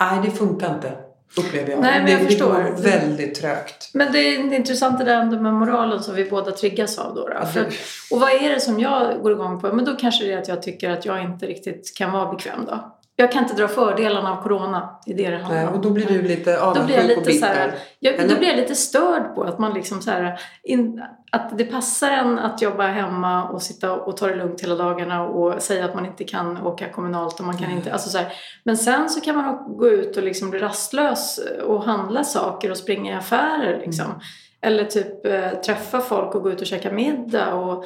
Nej, 0.00 0.20
det 0.24 0.30
funkar 0.30 0.74
inte. 0.74 0.92
Upplever 1.38 1.70
jag. 1.70 1.80
Nej, 1.80 2.02
men 2.02 2.12
jag 2.12 2.20
det, 2.20 2.26
förstår. 2.26 2.58
Det 2.58 2.70
går 2.70 2.82
väldigt 2.82 3.34
trögt. 3.34 3.90
Men 3.94 4.12
det 4.12 4.18
är 4.18 4.52
intressant 4.52 4.98
det 4.98 5.04
där 5.04 5.20
ändå 5.20 5.40
med 5.40 5.54
moralen 5.54 6.02
som 6.02 6.14
vi 6.14 6.24
båda 6.24 6.50
triggas 6.50 6.98
av. 6.98 7.14
Då, 7.14 7.28
då. 7.28 7.46
För, 7.46 7.66
och 8.10 8.20
vad 8.20 8.30
är 8.30 8.54
det 8.54 8.60
som 8.60 8.80
jag 8.80 9.22
går 9.22 9.32
igång 9.32 9.60
på? 9.60 9.72
Men 9.72 9.84
då 9.84 9.96
kanske 9.96 10.24
det 10.24 10.32
är 10.32 10.38
att 10.38 10.48
jag 10.48 10.62
tycker 10.62 10.90
att 10.90 11.04
jag 11.04 11.22
inte 11.22 11.46
riktigt 11.46 11.96
kan 11.96 12.12
vara 12.12 12.32
bekväm 12.32 12.64
då. 12.66 12.95
Jag 13.18 13.32
kan 13.32 13.42
inte 13.42 13.54
dra 13.56 13.68
fördelarna 13.68 14.32
av 14.32 14.42
corona. 14.42 14.98
Det 15.06 15.12
är 15.12 15.16
det 15.16 15.30
det 15.30 15.42
handlar 15.42 15.66
om. 15.68 15.74
och 15.74 15.80
då 15.80 15.90
blir 15.90 16.06
du 16.06 16.22
lite 16.22 16.56
Då 16.74 16.84
blir 16.84 16.94
jag 16.94 17.04
avundsjuk 17.04 17.18
och 17.18 17.24
bitter. 17.24 17.46
här, 17.46 17.74
jag, 18.00 18.28
då 18.28 18.36
blir 18.36 18.48
jag 18.48 18.56
lite 18.56 18.74
störd 18.74 19.34
på 19.34 19.42
att 19.42 19.58
man 19.58 19.74
liksom 19.74 20.02
så 20.02 20.10
här, 20.10 20.40
in, 20.62 21.02
att 21.32 21.58
det 21.58 21.64
passar 21.64 22.10
en 22.10 22.38
att 22.38 22.62
jobba 22.62 22.86
hemma 22.86 23.48
och 23.48 23.62
sitta 23.62 23.92
och 23.92 24.16
ta 24.16 24.26
det 24.26 24.34
lugnt 24.34 24.62
hela 24.62 24.74
dagarna 24.74 25.22
och 25.26 25.62
säga 25.62 25.84
att 25.84 25.94
man 25.94 26.06
inte 26.06 26.24
kan 26.24 26.62
åka 26.66 26.88
kommunalt 26.92 27.40
och 27.40 27.46
man 27.46 27.56
kan 27.56 27.64
Mm. 27.64 27.76
inte, 27.78 27.92
alltså 27.92 28.10
så 28.10 28.18
här. 28.18 28.32
Men 28.64 28.76
sen 28.76 29.08
så 29.10 29.20
kan 29.20 29.36
man 29.36 29.76
gå 29.76 29.88
ut 29.88 30.16
och 30.16 30.22
liksom 30.22 30.50
bli 30.50 30.58
rastlös 30.58 31.40
och 31.66 31.84
handla 31.84 32.24
saker 32.24 32.70
och 32.70 32.76
springa 32.76 33.12
i 33.12 33.14
affärer 33.14 33.80
liksom. 33.84 34.06
Mm. 34.06 34.18
Eller 34.60 34.84
typ 34.84 35.26
eh, 35.26 35.48
träffa 35.50 36.00
folk 36.00 36.34
och 36.34 36.42
gå 36.42 36.50
ut 36.50 36.60
och 36.60 36.66
käka 36.66 36.92
middag 36.92 37.54
och, 37.54 37.84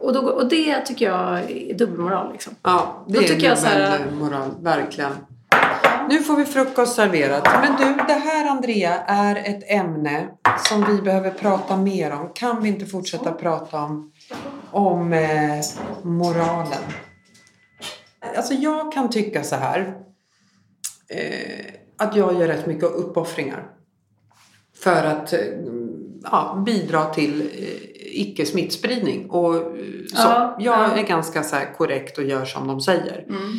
och, 0.00 0.12
då, 0.12 0.20
och 0.20 0.48
det 0.48 0.80
tycker 0.80 1.06
jag 1.06 1.50
är 1.50 1.74
dubbelmoral 1.74 2.32
liksom. 2.32 2.54
Ja, 2.62 3.04
det 3.08 3.14
Då 3.14 3.20
är 3.20 3.28
tycker 3.28 3.46
jag 3.46 3.58
så 3.58 3.66
här- 3.66 3.98
dubbelmoral. 3.98 4.50
Verkligen. 4.60 5.12
Nu 6.08 6.22
får 6.22 6.36
vi 6.36 6.44
frukost 6.44 6.94
serverat. 6.94 7.48
Men 7.62 7.76
du, 7.76 8.02
det 8.06 8.12
här 8.12 8.50
Andrea 8.50 8.98
är 9.06 9.36
ett 9.36 9.62
ämne 9.70 10.28
som 10.68 10.84
vi 10.96 11.02
behöver 11.02 11.30
prata 11.30 11.76
mer 11.76 12.12
om. 12.12 12.30
Kan 12.34 12.62
vi 12.62 12.68
inte 12.68 12.86
fortsätta 12.86 13.32
prata 13.32 13.82
om, 13.82 14.12
om 14.70 15.12
eh, 15.12 15.60
moralen? 16.02 16.82
Alltså 18.36 18.54
jag 18.54 18.92
kan 18.92 19.10
tycka 19.10 19.42
så 19.44 19.56
här. 19.56 19.94
Eh, 21.08 21.64
att 21.96 22.16
jag 22.16 22.34
gör 22.40 22.46
rätt 22.48 22.66
mycket 22.66 22.84
uppoffringar. 22.84 23.66
För 24.82 25.04
att 25.04 25.32
eh, 25.32 25.38
ja, 26.22 26.62
bidra 26.66 27.04
till 27.04 27.40
eh, 27.40 28.20
icke 28.20 28.46
smittspridning. 28.46 29.30
Och, 29.30 29.54
eh, 29.54 29.60
så. 30.06 30.16
Ja, 30.16 30.56
jag 30.58 30.78
ja. 30.78 30.96
är 30.96 31.02
ganska 31.02 31.42
så 31.42 31.56
korrekt 31.76 32.18
och 32.18 32.24
gör 32.24 32.44
som 32.44 32.68
de 32.68 32.80
säger. 32.80 33.24
Mm. 33.28 33.58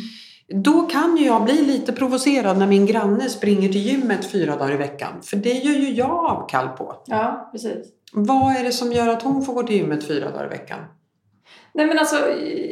Då 0.62 0.82
kan 0.82 1.16
ju 1.16 1.26
jag 1.26 1.44
bli 1.44 1.62
lite 1.62 1.92
provocerad 1.92 2.58
när 2.58 2.66
min 2.66 2.86
granne 2.86 3.28
springer 3.28 3.68
till 3.68 3.80
gymmet 3.80 4.30
fyra 4.30 4.56
dagar 4.56 4.74
i 4.74 4.76
veckan. 4.76 5.22
För 5.22 5.36
det 5.36 5.52
gör 5.52 5.74
ju 5.74 5.90
jag 5.90 6.10
avkall 6.10 6.68
på. 6.68 7.02
Ja, 7.06 7.48
precis. 7.52 7.86
Vad 8.12 8.56
är 8.56 8.64
det 8.64 8.72
som 8.72 8.92
gör 8.92 9.08
att 9.08 9.22
hon 9.22 9.44
får 9.44 9.54
gå 9.54 9.62
till 9.62 9.76
gymmet 9.76 10.06
fyra 10.06 10.30
dagar 10.30 10.46
i 10.46 10.48
veckan? 10.48 10.78
Nej 11.74 11.86
men 11.86 11.98
alltså, 11.98 12.16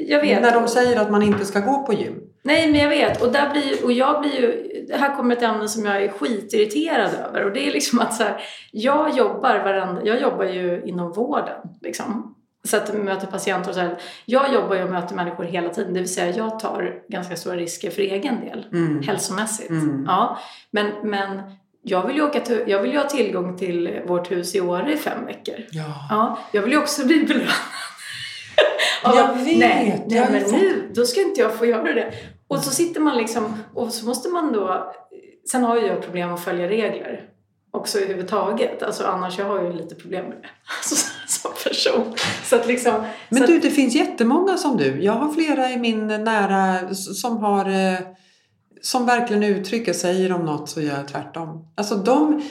jag 0.07 0.20
vet. 0.20 0.42
När 0.42 0.55
de 0.55 0.68
säger 0.68 1.00
att 1.00 1.11
man 1.11 1.22
inte 1.22 1.44
ska 1.44 1.61
gå 1.61 1.87
på 1.87 1.92
gym. 1.92 2.20
Nej, 2.42 2.72
men 2.72 2.81
jag 2.81 2.88
vet. 2.88 3.22
Och, 3.22 3.33
där 3.33 3.50
blir, 3.50 3.85
och 3.85 3.92
jag 3.92 4.20
blir 4.20 4.40
ju... 4.40 4.70
Här 4.96 5.16
kommer 5.16 5.37
ett 5.37 5.42
ämne 5.42 5.68
som 5.68 5.85
jag 5.85 6.03
är 6.03 6.09
skitirriterad 6.09 7.11
över. 7.14 7.44
Och 7.44 7.53
det 7.53 7.68
är 7.68 7.72
liksom 7.72 7.98
att 7.98 8.14
så 8.14 8.22
här, 8.22 8.42
jag 8.72 9.16
jobbar 9.16 9.59
varenda... 9.59 10.05
Jag 10.05 10.20
jobbar 10.20 10.44
ju 10.44 10.83
inom 10.85 11.12
vården. 11.12 11.59
Liksom. 11.81 12.35
Så 12.64 12.76
att 12.76 12.88
jag 12.88 13.05
möter 13.05 13.26
patienter 13.26 13.68
och 13.68 13.74
så 13.74 13.81
här. 13.81 13.98
Jag 14.24 14.55
jobbar 14.55 14.76
ju 14.76 14.83
och 14.83 14.90
möter 14.90 15.14
människor 15.14 15.44
hela 15.44 15.68
tiden. 15.68 15.94
Det 15.94 16.00
vill 16.00 16.14
säga, 16.14 16.37
jag 16.37 16.61
tar 16.61 17.03
ganska 17.09 17.37
stora 17.37 17.57
risker 17.57 17.90
för 17.90 18.03
egen 18.03 18.40
del. 18.40 18.66
Mm. 18.72 19.03
Hälsomässigt. 19.03 19.70
Mm. 19.70 20.05
Ja. 20.09 20.38
Men, 20.70 20.90
men 21.03 21.42
jag 21.83 22.07
vill 22.07 22.16
ju 22.16 22.22
åka 22.22 22.40
till, 22.40 22.64
Jag 22.66 22.83
vill 22.83 22.96
ha 22.96 23.05
tillgång 23.05 23.57
till 23.57 24.00
vårt 24.07 24.31
hus 24.31 24.55
i 24.55 24.61
Åre 24.61 24.92
i 24.92 24.96
fem 24.96 25.26
veckor. 25.26 25.55
Ja. 25.70 26.07
Ja, 26.11 26.38
jag 26.53 26.62
vill 26.62 26.72
ju 26.72 26.79
också 26.79 27.07
bli 27.07 27.24
belönad. 27.24 27.48
Jag 29.04 29.16
Ja, 29.16 29.32
vet, 29.34 29.58
Nej, 29.58 30.04
nej 30.08 30.26
men 30.30 30.42
nu, 30.42 30.90
då 30.94 31.04
ska 31.04 31.20
inte 31.20 31.40
jag 31.40 31.54
få 31.54 31.66
göra 31.66 31.92
det. 31.94 32.12
Och 32.48 32.58
så 32.58 32.70
sitter 32.70 33.00
man 33.00 33.16
liksom, 33.16 33.54
och 33.74 33.92
så 33.92 34.06
måste 34.06 34.28
man 34.28 34.52
då... 34.52 34.92
Sen 35.50 35.64
har 35.64 35.76
ju 35.76 35.86
jag 35.86 36.02
problem 36.02 36.34
att 36.34 36.44
följa 36.44 36.68
regler. 36.68 37.24
Också 37.72 37.98
överhuvudtaget. 37.98 38.82
Alltså 38.82 39.04
annars, 39.04 39.38
jag 39.38 39.46
har 39.46 39.62
ju 39.62 39.72
lite 39.72 39.94
problem 39.94 40.24
med 40.24 40.36
det. 40.42 40.48
Alltså, 40.78 41.10
som 41.26 41.50
person. 41.64 42.14
Så 42.44 42.56
att 42.56 42.66
liksom... 42.66 43.04
Men 43.28 43.42
du, 43.42 43.58
det 43.58 43.70
finns 43.70 43.94
jättemånga 43.94 44.56
som 44.56 44.76
du. 44.76 45.02
Jag 45.02 45.12
har 45.12 45.32
flera 45.32 45.70
i 45.70 45.76
min 45.76 46.06
nära 46.06 46.94
som 46.94 47.36
har 47.36 47.68
eh, 47.68 47.98
som 48.82 49.06
verkligen 49.06 49.42
uttrycker, 49.42 49.92
säger 49.92 50.32
om 50.32 50.44
något 50.44 50.68
så 50.68 50.80
gör 50.80 50.96
jag 50.96 51.08
tvärtom. 51.08 51.72
Alltså 51.76 51.94
de... 51.94 52.42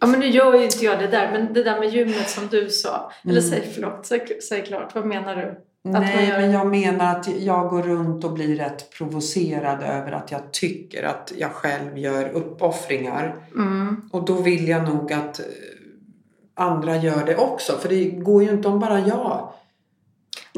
ja 0.00 0.06
men 0.06 0.20
nu 0.20 0.26
gör 0.26 0.54
ju 0.58 0.64
inte 0.64 0.84
jag 0.84 0.98
det 0.98 1.06
där. 1.06 1.32
Men 1.32 1.52
det 1.52 1.62
där 1.62 1.80
med 1.80 1.88
gymmet 1.88 2.28
som 2.28 2.46
du 2.50 2.68
sa. 2.70 3.12
Eller 3.24 3.40
Mm. 3.40 3.50
säg 3.50 3.70
förlåt, 3.74 4.06
säg, 4.06 4.40
säg 4.48 4.62
klart. 4.62 4.94
Vad 4.94 5.06
menar 5.06 5.36
du? 5.36 5.60
Nej, 5.84 6.28
gör- 6.28 6.40
men 6.40 6.52
jag 6.52 6.66
menar 6.66 7.16
att 7.16 7.28
jag 7.40 7.68
går 7.68 7.82
runt 7.82 8.24
och 8.24 8.32
blir 8.32 8.56
rätt 8.56 8.90
provocerad 8.90 9.82
över 9.82 10.12
att 10.12 10.30
jag 10.32 10.52
tycker 10.52 11.02
att 11.04 11.32
jag 11.38 11.50
själv 11.52 11.98
gör 11.98 12.28
uppoffringar. 12.28 13.36
Mm. 13.54 14.08
Och 14.12 14.24
då 14.24 14.32
vill 14.34 14.68
jag 14.68 14.84
nog 14.88 15.12
att 15.12 15.40
eh, 15.40 15.44
andra 16.54 16.96
gör 16.96 17.26
det 17.26 17.36
också. 17.36 17.72
För 17.78 17.88
det 17.88 18.04
går 18.04 18.42
ju 18.42 18.50
inte 18.50 18.68
om 18.68 18.80
bara 18.80 19.00
jag. 19.00 19.52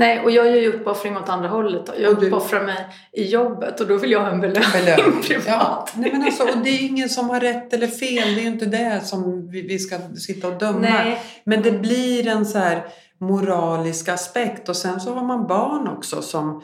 Nej, 0.01 0.21
och 0.21 0.31
jag 0.31 0.47
gör 0.47 0.57
ju 0.57 0.69
uppoffring 0.73 1.17
åt 1.17 1.29
andra 1.29 1.49
hållet. 1.49 1.87
Då. 1.87 1.93
Jag 1.99 2.13
Och 2.15 2.21
du- 2.21 2.27
uppoffrar 2.27 2.65
mig 2.67 2.87
i 3.13 3.25
jobbet 3.25 3.81
och 3.81 3.87
då 3.87 3.97
vill 3.97 4.11
jag 4.11 4.21
ha 4.21 4.31
en 4.31 4.41
belöning 4.41 4.63
Belöning. 4.73 5.23
privat. 5.29 5.45
Ja, 5.47 5.87
nej 5.95 6.13
men 6.13 6.23
alltså, 6.23 6.43
och 6.43 6.59
det 6.65 6.71
är 6.71 6.83
ingen 6.87 7.09
som 7.09 7.31
har 7.31 7.41
rätt 7.41 7.73
eller 7.73 7.87
fel. 7.87 8.35
Det 8.35 8.41
är 8.41 8.43
ju 8.43 8.49
inte 8.49 8.67
det 8.67 9.01
som 9.05 9.51
vi, 9.51 9.63
vi 9.63 9.79
ska 9.79 9.99
sitta 10.19 10.49
och 10.49 10.59
döma. 10.59 10.79
Nej, 10.79 11.21
Men 11.45 11.63
det 11.63 11.73
blir 11.73 12.29
en 12.29 12.47
så 12.47 12.59
här 12.59 12.83
moralisk 13.21 14.09
aspekt. 14.09 14.69
Och 14.69 14.77
sen 14.77 15.01
så 15.01 15.15
har 15.15 15.25
man 15.25 15.47
barn 15.47 15.89
också 15.89 16.23
som, 16.23 16.63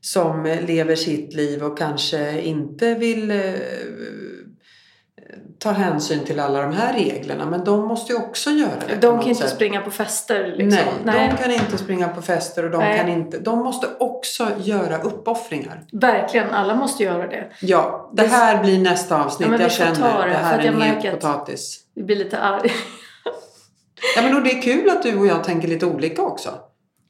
som 0.00 0.44
lever 0.66 0.96
sitt 0.96 1.34
liv 1.34 1.62
och 1.62 1.78
kanske 1.78 2.40
inte 2.40 2.94
vill 2.94 3.30
ta 5.58 5.70
hänsyn 5.70 6.24
till 6.24 6.40
alla 6.40 6.62
de 6.62 6.72
här 6.72 6.92
reglerna. 6.92 7.46
Men 7.46 7.64
de 7.64 7.88
måste 7.88 8.12
ju 8.12 8.18
också 8.18 8.50
göra 8.50 8.70
det. 8.88 8.94
De 9.00 9.18
kan 9.18 9.28
inte 9.28 9.42
sätt. 9.42 9.50
springa 9.50 9.80
på 9.80 9.90
fester 9.90 10.54
liksom. 10.56 10.84
Nej, 11.04 11.28
de 11.28 11.42
kan 11.42 11.52
inte 11.52 11.78
springa 11.78 12.08
på 12.08 12.22
fester 12.22 12.64
och 12.64 12.70
de 12.70 12.78
Nej. 12.78 12.98
kan 12.98 13.08
inte... 13.08 13.38
De 13.38 13.58
måste 13.58 13.86
också 13.98 14.48
göra 14.58 14.98
uppoffringar. 14.98 15.84
Verkligen, 15.92 16.50
alla 16.50 16.74
måste 16.74 17.04
göra 17.04 17.26
det. 17.26 17.50
Ja, 17.60 18.10
det 18.12 18.26
här 18.26 18.62
blir 18.62 18.78
nästa 18.78 19.24
avsnitt. 19.24 19.48
Ja, 19.52 19.60
jag 19.60 19.72
känner 19.72 20.26
det, 20.26 20.32
det 20.32 20.36
här 20.36 20.58
är 20.58 20.66
en 20.66 20.82
het 20.82 21.12
potatis. 21.12 21.80
Vi 21.94 22.02
blir 22.02 22.16
lite 22.16 22.38
arg. 22.38 22.72
Ja, 24.16 24.22
men 24.22 24.36
och 24.36 24.42
det 24.42 24.50
är 24.50 24.62
kul 24.62 24.90
att 24.90 25.02
du 25.02 25.18
och 25.18 25.26
jag 25.26 25.44
tänker 25.44 25.68
lite 25.68 25.86
olika 25.86 26.22
också. 26.22 26.50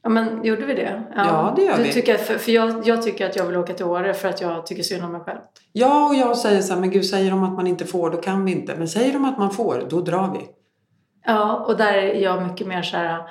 Ja, 0.02 0.10
men 0.10 0.44
gjorde 0.44 0.64
vi 0.64 0.74
det? 0.74 1.02
Ja, 1.16 1.52
det 1.56 1.62
gör 1.62 1.76
du 1.76 1.82
vi. 1.82 1.92
Tycker, 1.92 2.16
för 2.16 2.38
för 2.38 2.52
jag, 2.52 2.86
jag 2.88 3.02
tycker 3.02 3.26
att 3.26 3.36
jag 3.36 3.46
vill 3.46 3.56
åka 3.56 3.74
till 3.74 3.86
Åre 3.86 4.14
för 4.14 4.28
att 4.28 4.40
jag 4.40 4.66
tycker 4.66 4.82
synd 4.82 5.04
om 5.04 5.12
mig 5.12 5.20
själv. 5.20 5.38
Ja, 5.72 6.08
och 6.08 6.14
jag 6.14 6.36
säger 6.36 6.60
så 6.60 6.72
här, 6.74 6.80
men 6.80 6.90
gud, 6.90 7.06
säger 7.06 7.30
de 7.30 7.44
att 7.44 7.52
man 7.52 7.66
inte 7.66 7.84
får, 7.86 8.10
då 8.10 8.16
kan 8.16 8.44
vi 8.44 8.52
inte. 8.52 8.74
Men 8.76 8.88
säger 8.88 9.12
de 9.12 9.24
att 9.24 9.38
man 9.38 9.50
får, 9.50 9.86
då 9.90 10.00
drar 10.00 10.32
vi. 10.32 10.48
Ja, 11.26 11.64
och 11.68 11.76
där 11.76 11.92
är 11.92 12.14
jag 12.14 12.42
mycket 12.42 12.66
mer 12.66 12.82
så 12.82 12.96
här... 12.96 13.22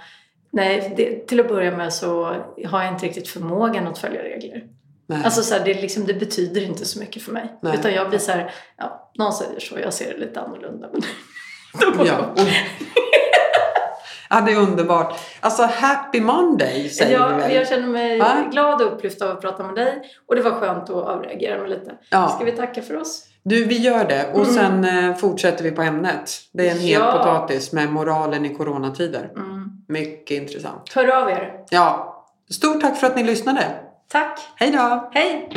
Nej, 0.52 0.94
det, 0.98 1.28
till 1.28 1.40
att 1.40 1.48
börja 1.48 1.78
med 1.78 1.94
så 1.94 2.36
har 2.66 2.84
jag 2.84 2.94
inte 2.94 3.06
riktigt 3.06 3.28
förmågan 3.28 3.88
att 3.88 3.98
följa 3.98 4.24
regler. 4.24 4.64
Nej. 5.08 5.22
Alltså 5.24 5.42
så 5.42 5.54
här, 5.54 5.66
det, 5.66 5.82
liksom, 5.82 6.06
det 6.06 6.14
betyder 6.14 6.64
inte 6.64 6.86
så 6.86 7.00
mycket 7.00 7.22
för 7.22 7.32
mig. 7.32 7.58
Nej. 7.62 7.76
Utan 7.80 7.94
jag 7.94 8.10
blir 8.10 8.20
så 8.20 8.32
här, 8.32 8.52
ja, 8.78 9.12
någon 9.16 9.34
säger 9.34 9.60
så, 9.60 9.80
jag 9.80 9.94
ser 9.94 10.14
det 10.14 10.20
lite 10.20 10.42
annorlunda. 10.42 10.90
Men 10.94 11.02
ja. 12.06 12.18
Och... 12.18 12.40
ja, 14.30 14.42
det 14.42 14.52
är 14.52 14.58
underbart. 14.60 15.20
Alltså, 15.39 15.63
happy 15.63 16.22
Monday 16.22 16.89
säger 16.89 17.10
vi 17.10 17.15
jag, 17.24 17.38
väl? 17.38 17.56
jag 17.56 17.68
känner 17.68 17.88
mig 17.88 18.20
Va? 18.20 18.28
glad 18.52 18.82
och 18.82 18.94
upplyft 18.94 19.22
av 19.22 19.32
att 19.32 19.42
prata 19.42 19.63
med 19.63 19.76
dig. 19.76 20.02
Och 20.28 20.36
det 20.36 20.42
var 20.42 20.52
skönt 20.52 20.84
att 20.84 20.89
avreagera 20.89 21.60
mig 21.62 21.70
lite. 21.70 21.92
Ja. 22.10 22.28
Ska 22.28 22.44
vi 22.46 22.52
tacka 22.52 22.82
för 22.82 22.98
oss? 22.98 23.26
Du, 23.44 23.63
vi 23.65 23.78
gör 23.78 24.06
det. 24.06 24.30
Och 24.34 24.39
Mm. 24.48 24.54
sen 24.54 24.84
eh, 25.10 25.15
fortsätter 25.15 25.63
vi 25.63 25.72
på 25.72 25.82
ämnet. 25.82 26.32
Det 26.54 26.68
är 26.68 26.72
en 26.72 26.80
het 26.80 26.92
Ja. 27.00 27.12
potatis 27.12 27.72
med 27.74 27.89
moralen 27.94 28.46
i 28.46 28.56
coronatider. 28.56 29.32
Mm. 29.36 29.70
Mycket 29.88 30.38
intressant. 30.42 30.94
Hör 30.96 31.08
av 31.22 31.30
er. 31.30 31.54
Ja, 31.70 32.15
stort 32.50 32.82
tack 32.82 32.98
för 32.98 33.08
att 33.08 33.15
ni 33.15 33.24
lyssnade. 33.24 33.63
Tack. 34.12 34.39
Hej 34.56 34.72
då! 34.72 35.10
Hej! 35.13 35.50